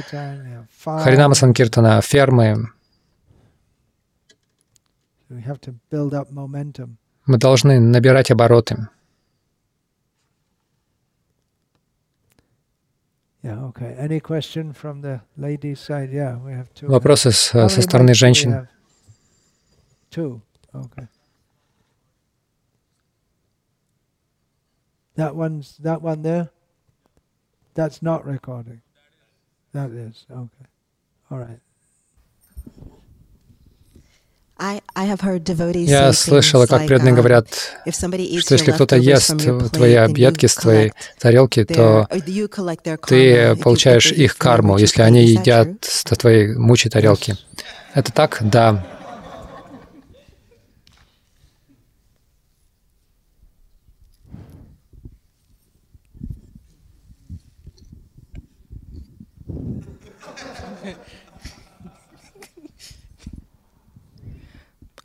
Харинама 0.85 1.35
Санкиртана, 1.35 2.00
фермы. 2.02 2.68
Мы 7.26 7.38
должны 7.38 7.81
набирать 7.81 8.31
обороты. 8.31 8.88
Вопросы 16.83 17.33
со 17.33 17.68
стороны 17.68 18.14
женщин. 18.14 18.68
Okay. 20.75 21.07
That 25.17 25.35
one's 25.37 25.77
that 25.79 26.01
one 26.03 26.23
there. 26.23 26.51
That's 27.75 28.03
not 28.03 28.25
recording. 28.25 28.81
That 29.73 29.91
is 29.91 30.27
okay. 30.31 30.67
All 31.31 31.39
right. 31.39 31.61
Я 35.75 36.13
слышала, 36.13 36.67
как 36.67 36.87
преданные 36.87 37.15
говорят, 37.15 37.49
что 37.49 38.55
если 38.55 38.71
кто-то 38.71 38.97
ест 38.97 39.35
твои 39.73 39.95
объедки 39.95 40.47
с 40.47 40.55
твоей 40.55 40.93
тарелки, 41.19 41.65
то 41.65 42.07
ты 43.09 43.57
получаешь 43.57 44.13
их 44.13 44.37
карму, 44.37 44.79
если 44.79 45.03
они 45.03 45.25
едят 45.25 45.69
с 45.83 46.05
твоей 46.05 46.55
мучи 46.55 46.89
тарелки. 46.89 47.37
Это 47.95 48.13
так? 48.13 48.39
Да. 48.41 48.87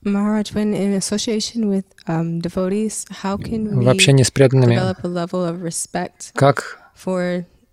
Maharaj, 0.08 0.54
when 0.54 0.74
in 0.74 0.94
association 0.94 1.70
with 1.70 1.86
um, 2.08 2.40
devotees, 2.40 3.06
how 3.10 3.38
can 3.38 3.78
we 3.78 3.86
в 3.86 3.90
общении 3.90 4.24
с 4.24 4.32
преданными, 4.32 4.80
как 6.34 6.80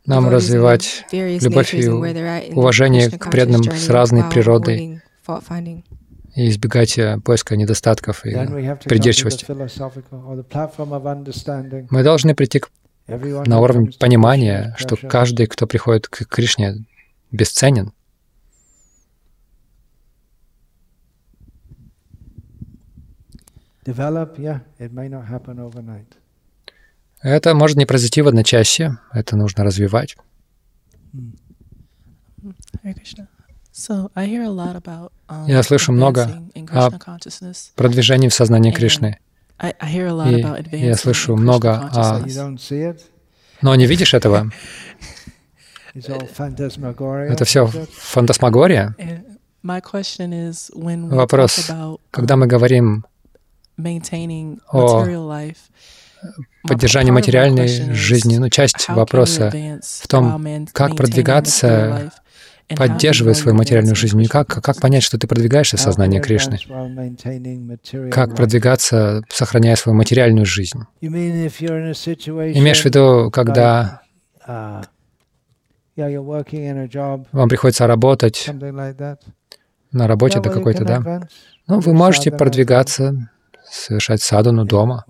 нам 0.07 0.29
развивать 0.29 1.07
любовь 1.13 1.75
и 1.75 1.89
уважение 1.89 3.11
к 3.11 3.31
преданным 3.31 3.63
с 3.63 3.89
разной 3.89 4.25
природой 4.25 5.01
и 6.35 6.49
избегать 6.49 6.99
э, 6.99 7.19
поиска 7.25 7.57
недостатков 7.57 8.27
и 8.27 8.33
придирчивости. 8.85 9.47
Мы 11.91 12.03
должны 12.03 12.35
прийти 12.35 12.63
на 13.07 13.61
уровень 13.61 13.93
понимания, 13.99 14.75
что 14.79 14.97
каждый, 14.97 15.47
кто 15.47 15.67
приходит 15.67 16.09
к 16.09 16.27
Кришне, 16.27 16.85
бесценен. 17.31 17.93
Это 27.23 27.55
может 27.55 27.77
не 27.77 27.87
произойти 27.87 28.23
в 28.23 28.29
одночасье, 28.29 28.99
это 29.13 29.37
нужно 29.37 29.65
развивать. 29.65 30.17
Um, 31.15 31.33
Я 35.47 35.63
слышу 35.63 35.93
много 35.93 36.43
о 36.71 36.91
продвижении 37.77 38.29
в 38.29 38.35
сознании 38.35 38.73
Кришны. 38.73 39.19
И 40.71 40.77
я 40.77 40.97
слышу 40.97 41.37
много 41.37 41.91
о... 41.93 42.25
Но 43.63 43.75
не 43.75 43.87
видишь 43.87 44.15
этого? 44.15 44.51
Это 45.95 47.45
все 47.45 47.67
фантасмагория? 47.67 48.97
Вопрос, 51.09 51.71
когда 52.11 52.37
мы 52.37 52.47
говорим 52.47 53.07
о 54.71 55.05
поддержании 56.63 57.11
материальной 57.11 57.69
жизни, 57.93 58.37
ну, 58.39 58.49
часть 58.49 58.89
вопроса 58.89 59.53
в 59.83 60.09
том, 60.09 60.67
как 60.73 60.97
продвигаться 60.97 62.11
поддерживая 62.69 63.35
свою 63.35 63.57
материальную 63.57 63.95
жизнь. 63.95 64.21
И 64.23 64.27
как, 64.27 64.49
как 64.49 64.81
понять, 64.81 65.03
что 65.03 65.19
ты 65.19 65.27
продвигаешься 65.27 65.77
в 65.77 65.81
сознании 65.81 66.21
Кришны? 66.21 66.59
Как 68.11 68.35
продвигаться, 68.35 69.23
сохраняя 69.29 69.77
свою 69.77 69.97
материальную 69.97 70.47
жизнь? 70.47 70.81
Имеешь 71.01 72.81
в 72.81 72.85
виду, 72.85 73.31
когда 73.31 74.01
вам 77.33 77.49
приходится 77.49 77.87
работать 77.87 78.51
на 79.93 80.09
работе 80.09 80.41
до 80.41 80.51
какой-то, 80.51 80.85
да? 80.85 81.29
Ну, 81.67 81.81
вы 81.81 81.95
можете 81.95 82.31
продвигаться, 82.31 83.31
совершать 83.75 84.23
садану 84.23 84.65
дома, 84.65 85.05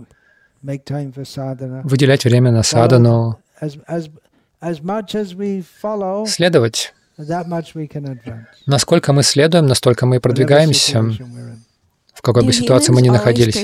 выделять 0.62 2.24
время 2.24 2.50
на 2.50 2.62
садану, 2.62 3.38
следовать. 6.26 6.94
Насколько 8.66 9.12
мы 9.12 9.22
следуем, 9.22 9.66
настолько 9.66 10.06
мы 10.06 10.16
и 10.16 10.18
продвигаемся, 10.18 11.02
в 12.12 12.22
какой 12.22 12.44
бы 12.44 12.52
ситуации 12.52 12.92
мы 12.92 13.02
ни 13.02 13.10
находились. 13.10 13.54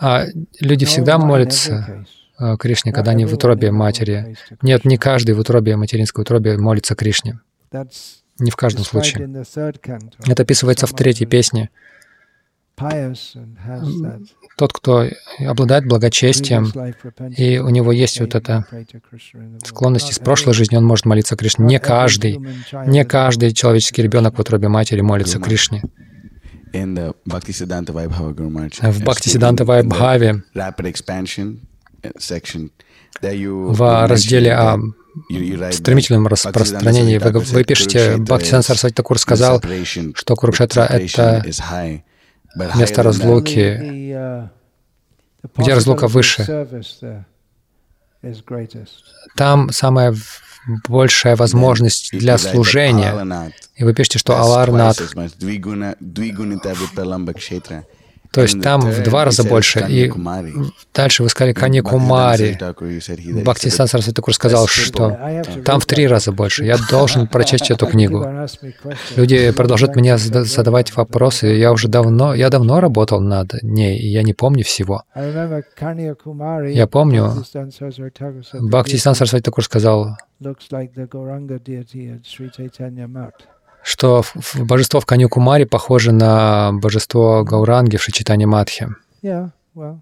А 0.00 0.24
люди 0.60 0.86
всегда 0.86 1.18
молятся 1.18 2.06
э, 2.38 2.56
Кришне, 2.56 2.92
когда 2.92 3.10
они 3.10 3.26
в 3.26 3.34
утробе 3.34 3.70
матери. 3.70 4.36
Нет, 4.62 4.86
не 4.86 4.96
каждый 4.96 5.34
в 5.34 5.40
утробе, 5.40 5.76
материнской 5.76 6.22
утробе 6.22 6.56
молится 6.56 6.94
Кришне. 6.94 7.38
Не 8.38 8.50
в 8.50 8.56
каждом 8.56 8.84
случае. 8.84 9.44
Это 10.26 10.42
описывается 10.42 10.86
в 10.86 10.94
третьей 10.94 11.26
песне 11.26 11.68
тот, 14.56 14.72
кто 14.72 15.06
обладает 15.46 15.86
благочестием, 15.86 16.72
и 17.36 17.58
у 17.58 17.68
него 17.68 17.92
есть 17.92 18.20
вот 18.20 18.34
эта 18.34 18.64
склонность 19.64 20.10
из 20.10 20.18
прошлой 20.18 20.54
жизни, 20.54 20.76
он 20.76 20.84
может 20.84 21.06
молиться 21.06 21.36
Кришне. 21.36 21.66
Не 21.66 21.78
каждый, 21.78 22.40
не 22.86 23.04
каждый 23.04 23.52
человеческий 23.52 24.02
ребенок 24.02 24.36
в 24.36 24.40
утробе 24.40 24.68
матери 24.68 25.00
молится 25.00 25.38
Кришне. 25.38 25.82
В 28.82 29.02
Бхактисиданта 29.02 29.64
Вайбхаве 29.64 30.44
в 33.22 34.06
разделе 34.06 34.54
о 34.54 34.78
стремительном 35.72 36.28
распространении 36.28 37.18
вы, 37.18 37.40
вы 37.40 37.64
пишете, 37.64 38.16
Бхактисидан 38.18 38.62
Сарасвати 38.62 38.94
Такур 38.94 39.18
сказал, 39.18 39.60
что 40.14 40.36
Курукшетра— 40.36 40.86
это 40.90 41.44
место 42.54 43.02
разлуки, 43.02 44.18
где 45.56 45.74
разлука 45.74 46.06
выше. 46.06 46.66
Там 49.36 49.70
самая 49.70 50.14
большая 50.88 51.36
возможность 51.36 52.10
для 52.12 52.38
служения. 52.38 53.52
И 53.76 53.84
вы 53.84 53.94
пишете, 53.94 54.18
что 54.18 54.38
Аларнат 54.38 54.98
то 58.32 58.42
есть 58.42 58.62
там 58.62 58.80
в 58.80 59.02
два 59.02 59.24
раза 59.24 59.44
больше. 59.44 59.84
И 59.88 60.12
дальше 60.94 61.22
вы 61.22 61.28
сказали 61.28 61.52
Кани 61.52 61.80
Кумари. 61.80 62.58
Бхактисан 63.42 63.88
Сарасвати 63.88 64.14
Такур 64.14 64.34
сказал, 64.34 64.66
что 64.68 65.18
там 65.64 65.80
в 65.80 65.86
три 65.86 66.06
раза 66.06 66.32
больше. 66.32 66.64
Я 66.64 66.76
должен 66.90 67.26
прочесть 67.26 67.70
эту 67.70 67.86
книгу. 67.86 68.26
Люди 69.16 69.50
продолжают 69.50 69.96
мне 69.96 70.16
задавать 70.16 70.96
вопросы. 70.96 71.46
Я 71.48 71.72
уже 71.72 71.88
давно, 71.88 72.34
я 72.34 72.50
давно 72.50 72.80
работал 72.80 73.20
над 73.20 73.62
ней, 73.62 73.98
и 73.98 74.06
я 74.08 74.22
не 74.22 74.32
помню 74.32 74.64
всего. 74.64 75.02
Я 75.14 76.86
помню, 76.86 77.44
Бхактисан 78.60 79.14
Сарасвати 79.14 79.42
Такур 79.42 79.64
сказал, 79.64 80.16
что 83.82 84.22
божество 84.58 85.00
в 85.00 85.06
Каньякумаре 85.06 85.66
похоже 85.66 86.12
на 86.12 86.72
божество 86.72 87.44
Гауранги 87.44 87.96
в 87.96 88.02
Шичитане 88.02 88.46
Мадхе. 88.46 88.88
Yeah, 89.22 89.50
well, 89.74 90.00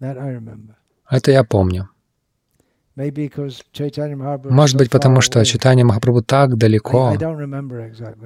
that 0.00 0.18
I 0.18 0.34
remember. 0.34 0.74
Это 1.10 1.30
я 1.30 1.44
помню. 1.44 1.88
Может 2.96 4.76
быть, 4.76 4.90
потому 4.90 5.20
что 5.20 5.44
Читание 5.44 5.84
Махапрабху 5.84 6.22
так 6.22 6.56
далеко. 6.56 7.12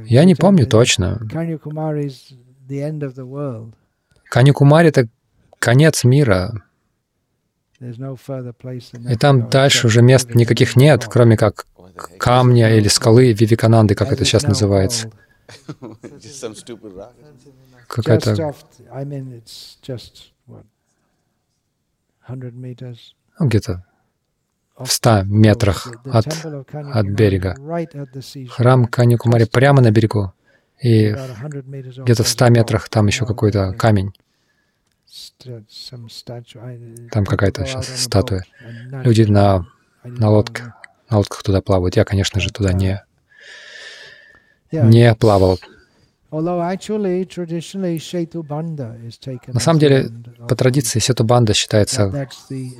Я 0.05 0.25
не 0.25 0.35
помню 0.35 0.67
точно. 0.67 1.19
Каньякумари— 4.31 4.89
это 4.91 5.09
конец 5.59 6.05
мира. 6.05 6.63
И 7.81 9.17
там 9.17 9.49
дальше 9.49 9.87
уже 9.87 10.03
мест 10.03 10.35
никаких 10.35 10.77
нет, 10.77 11.07
кроме 11.07 11.37
как 11.37 11.67
камня 12.19 12.77
или 12.77 12.89
скалы 12.89 13.33
Вивикананды, 13.33 13.95
как 13.95 14.13
это 14.13 14.25
сейчас 14.25 14.45
называется. 14.45 15.11
Какая-то... 17.87 18.55
Ну, 23.41 23.47
где-то 23.47 23.85
в 24.79 24.93
ста 24.93 25.23
метрах 25.25 25.89
от, 26.05 26.27
от 26.45 27.07
берега. 27.07 27.57
Храм 28.51 28.87
Каньякумари 28.87 29.45
прямо 29.45 29.81
на 29.81 29.91
берегу. 29.91 30.33
И 30.83 31.15
где-то 32.03 32.23
в 32.23 32.29
ста 32.29 32.49
метрах 32.51 32.89
там 32.89 33.07
еще 33.07 33.27
какой-то 33.27 33.73
камень. 33.73 34.13
Там 37.11 37.25
какая-то 37.25 37.65
сейчас 37.65 38.03
статуя. 38.03 38.45
Люди 38.91 39.23
на, 39.23 39.67
на, 40.05 40.31
лодках, 40.31 40.73
на 41.09 41.19
лодках 41.19 41.43
туда 41.43 41.61
плавают. 41.63 41.97
Я, 41.97 42.05
конечно 42.05 42.41
же, 42.41 42.53
туда 42.53 42.73
не, 42.73 43.03
не 44.71 45.15
плавал. 45.15 45.59
На 49.55 49.61
самом 49.61 49.79
деле, 49.79 50.11
по 50.47 50.55
традиции, 50.55 50.99
Сетубанда 50.99 51.55
считается 51.55 52.29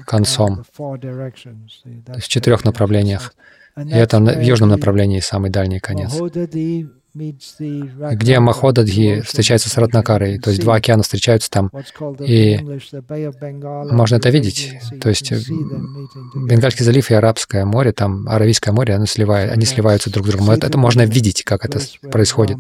концом 0.07 0.65
в 0.77 2.29
четырех 2.29 2.65
направлениях. 2.65 3.33
И 3.77 3.91
это 3.91 4.19
в 4.21 4.43
южном 4.43 4.69
направлении 4.69 5.21
самый 5.21 5.51
дальний 5.51 5.81
конец 5.81 6.13
где 8.13 8.41
Маходадхи 8.41 9.21
встречается 9.23 9.69
с 9.69 9.77
Ратнакарой, 9.77 10.39
то 10.39 10.51
есть 10.51 10.63
два 10.63 10.77
океана 10.77 11.03
встречаются 11.03 11.51
там, 11.51 11.71
и 12.21 12.59
можно 13.91 14.17
это 14.17 14.31
видеть. 14.31 14.75
То 15.01 15.09
есть 15.09 15.33
Бенгальский 16.35 16.85
залив 16.85 17.11
и 17.11 17.15
Арабское 17.15 17.65
море, 17.65 17.93
там 17.93 18.29
Аравийское 18.29 18.73
море, 18.73 18.95
оно 18.95 19.07
сливает, 19.07 19.51
они 19.51 19.67
сливаются 19.67 20.11
друг 20.11 20.27
с 20.27 20.31
другом. 20.31 20.51
Это, 20.51 20.67
это 20.67 20.79
можно 20.79 21.03
видеть, 21.03 21.43
как 21.45 21.65
это 21.65 21.81
происходит. 22.11 22.59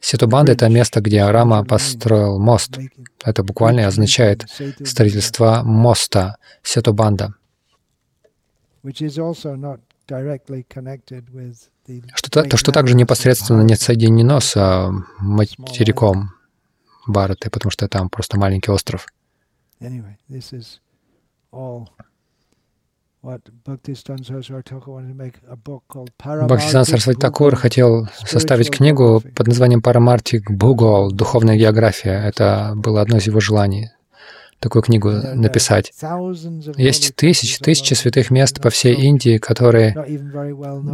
Сетубанда— 0.00 0.52
это 0.54 0.68
место, 0.68 1.00
где 1.00 1.28
Рама 1.28 1.64
построил 1.64 2.38
мост. 2.38 2.78
Это 3.24 3.42
буквально 3.42 3.86
означает 3.88 4.46
строительство 4.84 5.62
моста 5.64 6.36
Сетубанда 6.62 7.34
что, 12.14 12.42
то, 12.42 12.56
что 12.56 12.72
также 12.72 12.94
непосредственно 12.94 13.62
не 13.62 13.76
соединено 13.76 14.40
с 14.40 14.54
материком 15.18 16.30
Бараты, 17.06 17.50
потому 17.50 17.70
что 17.70 17.88
там 17.88 18.10
просто 18.10 18.38
маленький 18.38 18.70
остров. 18.70 19.06
Бхактисидан 26.46 26.84
Сарасвати 26.84 27.18
Такур 27.18 27.56
хотел 27.56 28.08
составить 28.24 28.70
книгу 28.70 29.22
под 29.34 29.46
названием 29.48 29.82
Парамартик 29.82 30.50
Бхугол 30.50 31.10
«Духовная 31.10 31.56
география». 31.56 32.22
Это 32.22 32.74
было 32.76 33.00
одно 33.00 33.16
из 33.16 33.26
его 33.26 33.40
желаний 33.40 33.90
такую 34.60 34.82
книгу 34.82 35.10
написать. 35.10 35.92
Есть 36.76 37.14
тысячи, 37.14 37.58
тысячи 37.58 37.94
святых 37.94 38.30
мест 38.30 38.60
по 38.60 38.70
всей 38.70 38.94
Индии, 38.94 39.38
которые 39.38 39.94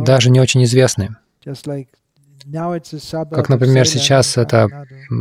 даже 0.04 0.30
не 0.30 0.40
очень 0.40 0.64
известны. 0.64 1.16
Как, 3.30 3.48
например, 3.48 3.88
сейчас 3.88 4.36
это 4.36 4.68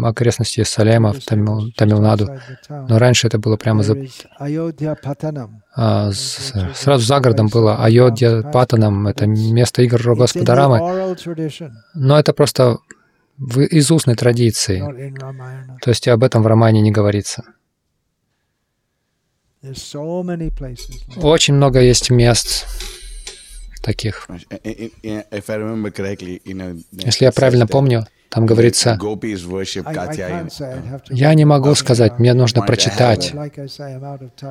окрестности 0.04 0.64
Салема 0.64 1.14
в 1.14 1.24
Тамил, 1.24 1.72
Тамилнаду, 1.72 2.38
но 2.70 3.00
раньше 3.00 3.28
это 3.28 3.40
было 3.40 3.56
прямо 3.56 3.82
за... 3.82 3.96
А, 5.76 6.12
с, 6.12 6.54
сразу 6.76 7.06
за 7.06 7.20
городом 7.20 7.48
было 7.48 7.78
Айодья 7.78 8.42
Патанам, 8.42 9.08
это 9.08 9.26
место 9.26 9.84
игр 9.84 10.16
Господа 10.16 10.56
Рамы, 10.56 11.16
но 11.94 12.20
это 12.20 12.34
просто 12.34 12.80
в, 13.38 13.62
из 13.62 13.90
устной 13.90 14.16
традиции, 14.16 14.84
то 15.82 15.90
есть 15.90 16.08
об 16.08 16.24
этом 16.24 16.44
в 16.44 16.48
романе 16.48 16.82
не 16.82 16.92
говорится. 16.92 17.44
Очень 21.22 21.54
много 21.54 21.80
есть 21.80 22.10
мест, 22.10 22.68
таких. 23.82 24.28
Если 26.92 27.26
я 27.26 27.32
правильно 27.32 27.66
помню, 27.66 28.06
там 28.30 28.46
говорится, 28.48 29.00
я 31.12 31.34
не 31.36 31.46
могу 31.46 31.76
сказать, 31.76 32.20
мне 32.20 32.34
нужно 32.34 32.64
прочитать. 32.64 33.32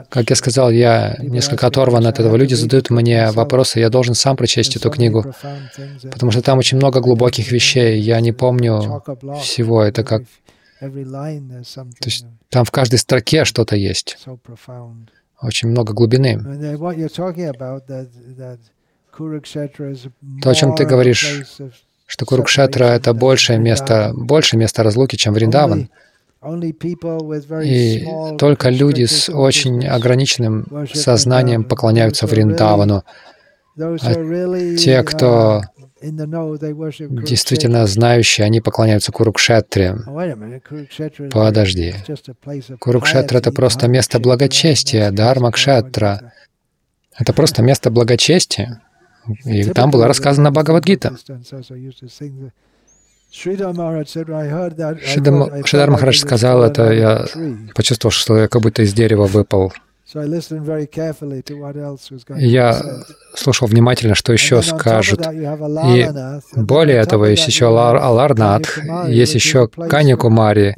Как 0.09 0.31
я 0.31 0.37
сказал, 0.37 0.70
я 0.70 1.16
несколько 1.18 1.66
оторван 1.66 2.07
от 2.07 2.20
этого. 2.20 2.37
Люди 2.37 2.55
задают 2.55 2.90
мне 2.90 3.33
вопросы, 3.33 3.81
я 3.81 3.90
должен 3.90 4.14
сам 4.14 4.37
прочесть 4.37 4.77
эту 4.77 4.88
книгу, 4.90 5.35
потому 6.11 6.31
что 6.31 6.42
там 6.42 6.59
очень 6.59 6.77
много 6.77 7.01
глубоких 7.01 7.51
вещей. 7.51 8.01
Я 8.01 8.20
не 8.20 8.33
помню 8.33 9.03
всего. 9.42 9.83
Это 9.83 10.05
как... 10.05 10.22
То 10.83 12.07
есть 12.07 12.27
там 12.49 12.64
в 12.64 12.71
каждой 12.73 12.99
строке 12.99 13.45
что-то 13.45 13.77
есть. 13.77 14.18
Очень 15.40 15.68
много 15.68 15.92
глубины. 15.92 16.40
То, 20.42 20.51
о 20.51 20.55
чем 20.55 20.75
ты 20.75 20.85
говоришь, 20.85 21.42
что 22.07 22.27
Курукшетра— 22.27 22.85
это 22.87 23.14
большее 23.14 23.59
место, 23.59 24.12
больше 24.14 24.57
место 24.57 24.83
разлуки, 24.83 25.16
чем 25.16 25.35
Вриндаван. 25.35 25.88
И 27.62 28.07
только 28.38 28.68
люди 28.71 29.05
с 29.05 29.29
очень 29.33 29.87
ограниченным 29.87 30.87
сознанием 30.92 31.62
поклоняются 31.64 32.27
Вриндавану. 32.27 33.05
А 33.79 34.77
те, 34.77 35.03
кто 35.05 35.62
действительно 36.03 37.87
знающие, 37.87 38.45
они 38.45 38.61
поклоняются 38.61 39.12
Курукшетре. 39.12 39.97
Подожди. 41.31 41.95
Курукшетра— 42.79 43.38
это 43.38 43.53
просто 43.53 43.88
место 43.88 44.19
благочестия, 44.19 45.11
Дharmakшетра. 45.11 46.33
Это 47.19 47.33
просто 47.33 47.62
место 47.62 47.91
благочестия. 47.91 48.83
И 49.45 49.65
там 49.65 49.91
была 49.91 50.09
рассказана 50.09 50.51
Бхагавадгита. 50.51 51.17
Шидар 53.31 53.73
Махарадж 55.91 56.19
сказал 56.19 56.62
это, 56.62 56.93
я 56.93 57.25
почувствовал, 57.75 58.12
что 58.12 58.37
я 58.37 58.49
как 58.49 58.61
будто 58.62 58.83
из 58.83 58.93
дерева 58.93 59.27
выпал. 59.27 59.73
Я 62.37 62.81
слушал 63.35 63.66
внимательно, 63.68 64.14
что 64.14 64.33
еще 64.33 64.61
скажут. 64.62 65.20
И 65.27 66.09
более 66.57 66.96
этого, 66.96 67.27
есть 67.27 67.46
еще 67.46 67.66
Аларнат, 67.66 68.66
есть 69.09 69.35
еще 69.35 69.68
Каникумари. 69.68 70.75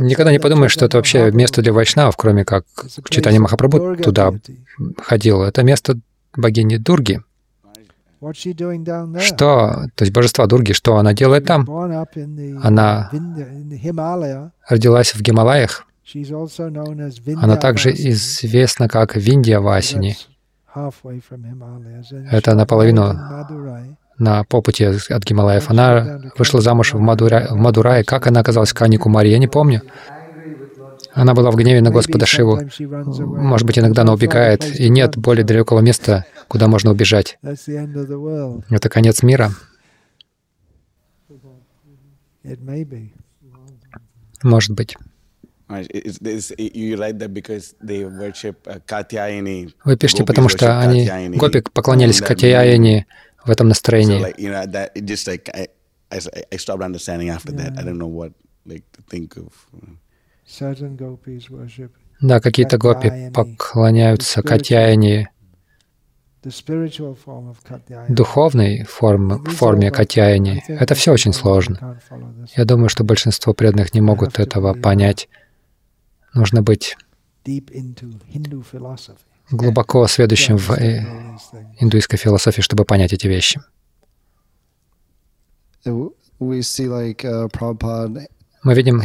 Никогда 0.00 0.32
не 0.32 0.38
подумаешь, 0.38 0.72
что 0.72 0.86
это 0.86 0.96
вообще 0.98 1.30
место 1.30 1.62
для 1.62 1.72
вайшнавов, 1.72 2.16
кроме 2.16 2.44
как 2.44 2.64
Читание 3.08 3.40
Махапрабху 3.40 3.96
туда 3.96 4.32
ходил. 5.02 5.42
Это 5.42 5.62
место 5.62 5.98
богини 6.36 6.76
Дурги. 6.76 7.20
Что, 9.20 9.88
то 9.94 10.02
есть 10.04 10.12
божество 10.12 10.46
Дурги, 10.46 10.72
что 10.72 10.96
она 10.96 11.12
делает 11.12 11.44
там? 11.44 11.66
Она 12.62 13.10
родилась 14.68 15.14
в 15.14 15.20
Гималаях. 15.20 15.86
Она 17.42 17.56
также 17.56 17.90
известна 17.90 18.88
как 18.88 19.16
Виндия 19.16 19.60
Васини. 19.60 20.16
Это 22.30 22.54
наполовину 22.54 23.14
на 24.18 24.44
попути 24.44 24.84
от 24.84 25.24
Гималаев. 25.24 25.70
Она 25.70 26.20
вышла 26.38 26.60
замуж 26.60 26.94
в, 26.94 26.98
Мадура... 27.00 27.48
в 27.50 27.56
Мадурае. 27.56 28.04
Как 28.04 28.26
она 28.26 28.40
оказалась 28.40 28.70
в 28.70 28.74
Каникумаре, 28.74 29.30
я 29.30 29.38
не 29.38 29.48
помню. 29.48 29.82
Она 31.12 31.34
была 31.34 31.50
в 31.50 31.56
гневе 31.56 31.80
на 31.80 31.90
Господа 31.90 32.26
Шиву. 32.26 32.60
Может 33.18 33.66
быть, 33.66 33.78
иногда 33.78 34.02
она 34.02 34.12
убегает, 34.12 34.78
и 34.78 34.88
нет 34.90 35.16
более 35.16 35.44
далекого 35.44 35.80
места, 35.80 36.26
куда 36.46 36.68
можно 36.68 36.90
убежать. 36.90 37.38
Это 37.42 38.88
конец 38.90 39.22
мира. 39.22 39.50
Может 44.42 44.70
быть. 44.72 44.96
Вы 49.84 49.96
пишете, 49.96 50.24
потому 50.24 50.48
что 50.48 50.78
они, 50.78 51.08
гопи, 51.36 51.62
поклонялись 51.72 52.20
Катяяне 52.20 53.06
в 53.44 53.50
этом 53.50 53.68
настроении. 53.68 54.20
Да, 62.20 62.40
какие-то 62.40 62.78
гопи 62.78 63.30
поклоняются 63.34 64.42
Катяяне, 64.42 65.30
духовной 68.08 68.84
форме, 68.84 69.36
форме 69.50 69.90
Катяяни. 69.90 70.62
Это 70.68 70.94
все 70.94 71.12
очень 71.12 71.32
сложно. 71.32 72.00
Я 72.56 72.64
думаю, 72.64 72.88
что 72.88 73.02
большинство 73.04 73.52
преданных 73.52 73.94
не 73.94 74.00
могут 74.00 74.38
этого 74.38 74.74
понять. 74.74 75.28
Нужно 76.36 76.62
быть 76.62 76.96
глубоко 79.50 80.06
сведущим 80.06 80.58
в 80.58 80.70
э, 80.72 81.02
индуистской 81.80 82.18
философии, 82.18 82.60
чтобы 82.60 82.84
понять 82.84 83.12
эти 83.12 83.26
вещи. 83.26 83.60
Мы 88.66 88.74
видим, 88.74 89.00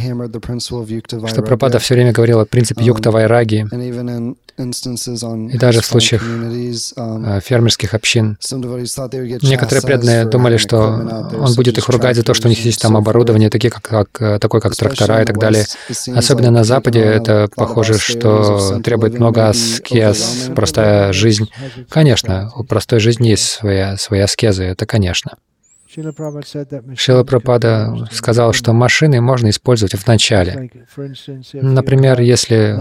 что 1.27 1.43
Прабхада 1.43 1.77
все 1.77 1.93
время 1.93 2.11
говорил 2.11 2.39
о 2.39 2.45
принципе 2.45 2.83
юкта 2.83 3.11
вайраги, 3.11 3.67
и 4.57 5.57
даже 5.59 5.81
в 5.81 5.85
случаях 5.85 6.23
um, 6.23 7.37
э, 7.37 7.41
фермерских 7.41 7.93
общин. 7.93 8.39
Некоторые 9.43 9.81
преданные 9.83 10.25
думали, 10.25 10.57
что 10.57 11.29
он 11.39 11.53
будет 11.53 11.77
их 11.77 11.87
ругать 11.89 12.15
за 12.15 12.23
то, 12.23 12.33
что 12.33 12.47
у 12.47 12.49
них 12.49 12.65
есть 12.65 12.81
там 12.81 12.97
оборудование, 12.97 13.51
такие 13.51 13.69
как, 13.69 13.83
как, 13.83 14.19
э, 14.19 14.39
такое 14.39 14.61
как 14.61 14.75
трактора 14.75 15.21
и 15.21 15.25
так 15.25 15.37
далее. 15.37 15.67
Особенно 16.15 16.49
на 16.49 16.63
Западе 16.63 17.01
это 17.01 17.47
похоже, 17.55 17.99
что 17.99 18.79
требует 18.83 19.13
много 19.19 19.49
аскез, 19.49 20.49
простая 20.55 21.13
жизнь. 21.13 21.51
Конечно, 21.87 22.51
у 22.55 22.63
простой 22.63 22.99
жизни 22.99 23.27
есть 23.27 23.45
свои, 23.45 23.95
свои 23.97 24.21
аскезы, 24.21 24.63
это 24.63 24.87
конечно. 24.87 25.33
Шила 26.95 27.23
Прабхада 27.23 28.07
сказал, 28.11 28.53
что 28.53 28.71
машины 28.71 29.19
можно 29.19 29.49
использовать 29.49 29.93
в 29.93 30.07
начале. 30.07 30.71
Например, 31.53 32.21
если 32.21 32.77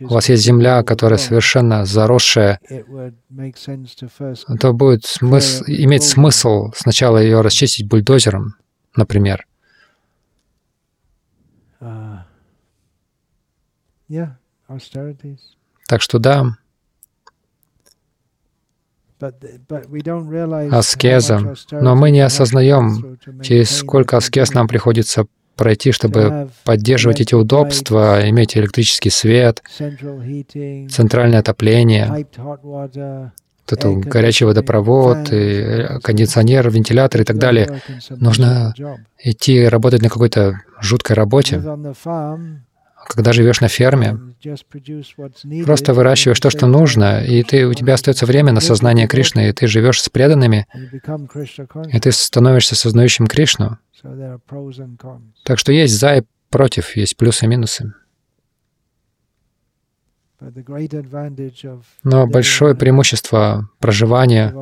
у 0.00 0.14
вас 0.14 0.28
есть 0.28 0.42
земля, 0.42 0.82
которая 0.82 1.18
совершенно 1.18 1.84
заросшая, 1.84 2.60
то 4.60 4.72
будет 4.72 5.04
смысл, 5.04 5.64
иметь 5.66 6.04
смысл 6.04 6.72
сначала 6.74 7.18
ее 7.18 7.42
расчистить 7.42 7.88
бульдозером, 7.88 8.54
например. 8.94 9.46
Так 15.88 16.00
что 16.02 16.18
да, 16.18 16.56
аскеза, 20.70 21.54
но 21.72 21.94
мы 21.94 22.10
не 22.10 22.20
осознаем, 22.20 23.18
через 23.42 23.70
сколько 23.70 24.16
аскез 24.16 24.52
нам 24.52 24.68
приходится 24.68 25.26
пройти, 25.56 25.90
чтобы 25.90 26.50
поддерживать 26.64 27.20
эти 27.20 27.34
удобства, 27.34 28.28
иметь 28.28 28.56
электрический 28.56 29.10
свет, 29.10 29.62
центральное 29.78 31.40
отопление, 31.40 32.26
вот 33.68 33.78
это 33.78 33.90
горячий 33.90 34.44
водопровод, 34.44 35.32
и 35.32 35.98
кондиционер, 36.02 36.70
вентилятор 36.70 37.22
и 37.22 37.24
так 37.24 37.38
далее. 37.38 37.80
Нужно 38.10 38.74
идти 39.18 39.66
работать 39.66 40.02
на 40.02 40.08
какой-то 40.08 40.60
жуткой 40.80 41.16
работе. 41.16 41.62
Когда 43.08 43.32
живешь 43.32 43.60
на 43.60 43.68
ферме, 43.68 44.18
просто 45.64 45.94
выращиваешь 45.94 46.40
то, 46.40 46.50
что 46.50 46.66
нужно, 46.66 47.24
и 47.24 47.42
ты, 47.42 47.66
у 47.66 47.72
тебя 47.72 47.94
остается 47.94 48.26
время 48.26 48.52
на 48.52 48.60
сознание 48.60 49.06
Кришны, 49.06 49.48
и 49.48 49.52
ты 49.52 49.66
живешь 49.68 50.02
с 50.02 50.08
преданными, 50.08 50.66
и 51.92 52.00
ты 52.00 52.12
становишься 52.12 52.74
сознающим 52.74 53.26
Кришну. 53.26 53.78
Так 55.44 55.58
что 55.58 55.72
есть 55.72 55.98
за 55.98 56.16
и 56.16 56.22
против, 56.50 56.96
есть 56.96 57.16
плюсы 57.16 57.44
и 57.44 57.48
минусы. 57.48 57.94
Но 62.02 62.26
большое 62.26 62.74
преимущество 62.74 63.70
проживания 63.78 64.52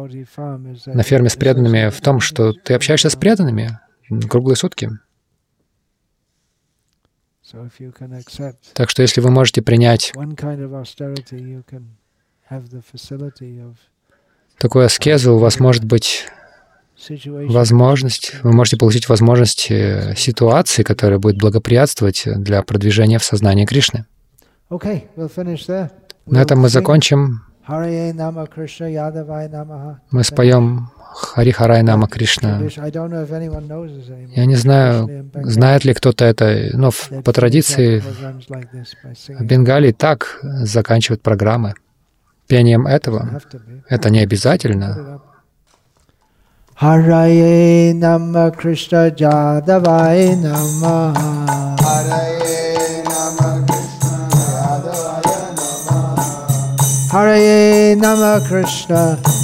на 0.86 1.03
ферме 1.03 1.28
с 1.28 1.36
преданными 1.36 1.90
в 1.90 2.01
том, 2.01 2.20
что 2.20 2.53
ты 2.53 2.74
общаешься 2.74 3.11
с 3.11 3.16
преданными 3.16 3.80
круглые 4.28 4.57
сутки. 4.57 4.90
Так 8.74 8.90
что 8.90 9.02
если 9.02 9.20
вы 9.20 9.30
можете 9.30 9.62
принять 9.62 10.12
такую 14.59 14.84
аскезу, 14.84 15.34
у 15.34 15.38
вас 15.38 15.61
может 15.61 15.84
быть 15.84 16.26
возможность, 17.48 18.34
вы 18.42 18.52
можете 18.52 18.76
получить 18.76 19.09
возможность 19.09 19.70
э, 19.70 20.14
ситуации, 20.16 20.82
которая 20.82 21.18
будет 21.18 21.38
благоприятствовать 21.38 22.22
для 22.24 22.62
продвижения 22.62 23.18
в 23.18 23.24
сознании 23.24 23.66
Кришны. 23.66 24.07
На 26.26 26.42
этом 26.42 26.61
мы 26.61 26.68
закончим. 26.68 27.42
Мы 30.11 30.24
споем 30.24 30.90
Хари 31.14 31.52
Харай 31.52 31.82
Нама 31.82 32.08
Кришна. 32.08 32.60
Я 34.36 34.46
не 34.46 34.56
знаю, 34.56 35.30
знает 35.34 35.84
ли 35.84 35.94
кто-то 35.94 36.24
это, 36.24 36.70
но 36.72 36.90
по 37.24 37.32
традиции 37.32 38.02
в 39.28 39.44
Бенгалии 39.44 39.92
так 39.92 40.40
заканчивают 40.42 41.22
программы. 41.22 41.74
Пением 42.48 42.86
этого. 42.86 43.40
Это 43.88 44.10
не 44.10 44.20
обязательно. 44.20 45.20
Haraye 46.76 47.94
Nama 47.94 48.50
Krishna 48.50 49.08
Jadavai 49.08 50.34
Nama 50.42 51.14
Haraye 51.78 53.04
Nama 53.04 53.64
Krishna 53.64 54.26
Jadavaya 54.34 55.54
Nama 55.54 56.18
Haraye 57.12 57.94
Nama 57.96 58.40
Krishna 58.48 59.43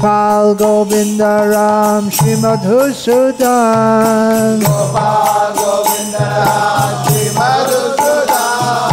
Gopal 0.00 0.54
Govinda 0.54 1.44
Ram 1.44 2.08
Srimad 2.08 2.64
Husudan 2.64 4.56
Gopal 4.64 5.52
Govinda 5.60 6.24
Ram 6.40 7.04
Srimad 7.04 7.68
Husudan 7.68 8.88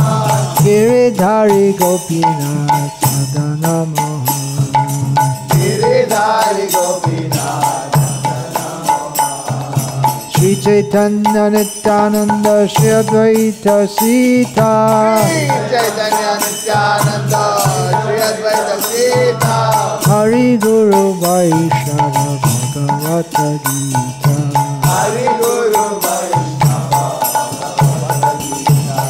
Giridhari 0.59 1.71
Gopinath 1.79 2.99
Sadana 2.99 3.87
Mohan 3.87 5.15
Giridhari 5.55 6.67
Gopinath 6.75 7.95
Shri 10.35 10.59
Chaitanya 10.59 11.47
Nityananda 11.47 12.67
Shri 12.67 12.91
Advaita 12.99 13.87
Sita 13.87 15.23
Shri 15.23 15.47
Chaitanya 15.71 16.35
Nityananda 16.35 17.63
Shri 17.95 18.19
Advaita 18.19 18.75
Sita 18.83 19.76
Hari 20.27 20.59
Guru 20.59 21.15
Vaishnava 21.23 22.35
Bhagavata 22.43 23.47
Gita 23.63 24.33
Hari 24.83 25.23
Guru 25.39 25.83
Vaishnava 26.03 27.03
Bhagavata 27.23 28.31
Gita 28.41 29.05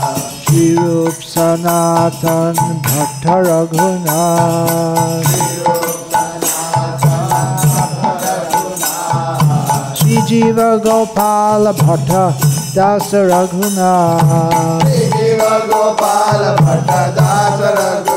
Shri 0.45 0.78
Rup 0.78 1.18
Sanatan 1.18 2.53
Bhatta 2.86 3.36
Raghunath 3.49 5.26
Shri 9.97 10.18
Jiva 10.30 10.70
Gopala 10.86 11.74
Bhatta 11.74 12.30
Dasa 12.78 13.26
Raghuna 13.26 13.91
Jiva 14.86 15.65
Gopala 15.65 16.53
Bhatta 16.61 17.01
Dasa 17.18 17.70
Raghuna 17.74 18.16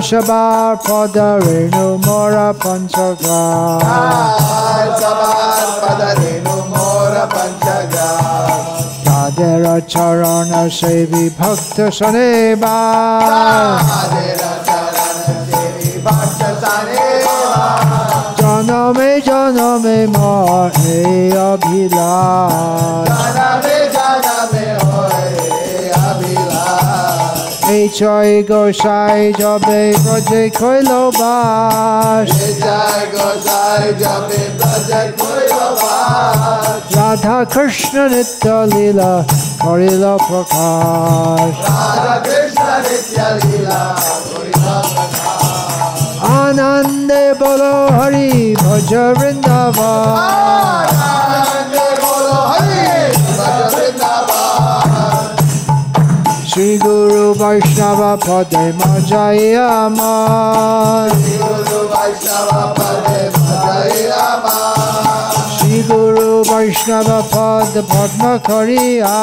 Sabar 0.00 0.78
Padare 0.82 1.68
no 1.70 1.98
Mora 1.98 2.54
panchaga. 2.54 3.78
Panchagra. 3.82 4.96
Sabar 5.00 5.68
Padarenu 5.82 6.56
Mora 6.72 7.26
Panchagra. 7.34 8.10
তাদের 9.06 9.64
চরণ 9.92 10.50
সেবি 10.78 11.24
ভক্ত 11.38 11.76
শোনে 11.98 12.30
janame 18.38 19.10
জনমে 19.28 19.98
মর 20.14 20.70
এই 20.96 21.22
Janame 23.08 23.71
ছয় 27.88 28.34
গোসাই 28.50 29.20
যবে 29.40 29.82
ব্রজে 30.04 30.42
খৈল 30.58 30.90
বাস। 31.20 32.28
রাধা 36.96 37.38
কৃষ্ণ 37.54 37.94
নিত্য 38.08 38.46
লীলা, 38.72 39.12
করিল 39.64 40.04
প্রকাশ। 40.28 41.52
আনন্দে 46.44 47.24
বলো 47.40 47.74
হরি, 47.96 48.30
ভজ 48.62 48.90
বৃন্দাবন। 49.18 50.16
শ্রী 56.54 56.70
গুরু 56.78 57.24
বৈষ্ণব 57.40 58.00
পদে 58.26 58.64
মজাই 58.80 59.40
আমার। 59.84 61.08
শ্রী 65.54 65.76
গুরু 65.88 66.30
বৈষ্ণব 66.50 67.08
পদ 67.32 67.72
পদ্ম 67.92 68.22
করিয়া। 68.48 69.16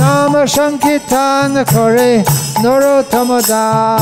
নাম 0.00 0.32
সংকীর্তন 0.46 1.52
করে 1.74 2.10
নরোত্তম 2.62 3.30
দাস 3.48 4.00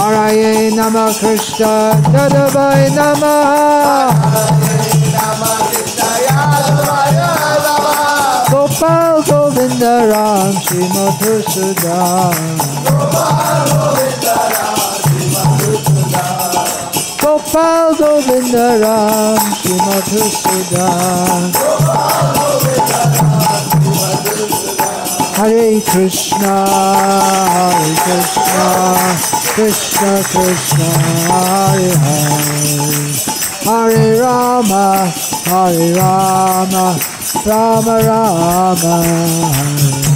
हराये 0.00 0.70
नमः 0.70 1.06
कृष्ण 1.12 1.64
जादवाय 2.12 2.84
नमः। 2.92 3.40
गोपाल 8.50 9.22
गोविंद 9.30 9.84
राम 10.12 10.52
श्री 10.60 10.84
Madhusudan. 10.88 12.44
Gopal 17.54 17.94
Govinda 17.94 18.66
Ram 18.82 19.38
Shri 19.54 19.78
Madhusudan 19.86 21.54
Hare 25.36 25.80
Krishna, 25.82 26.66
Hare 27.54 27.94
Krishna, 28.02 28.66
Krishna 29.54 30.12
Krishna, 30.32 30.88
Hare 31.30 31.94
Hare. 32.02 32.74
Hare 33.64 34.20
Rama, 34.20 34.84
Hare 35.46 35.94
Rama, 35.94 36.98
Rama 37.46 37.96
Rama, 38.02 38.94
Hare 39.04 40.13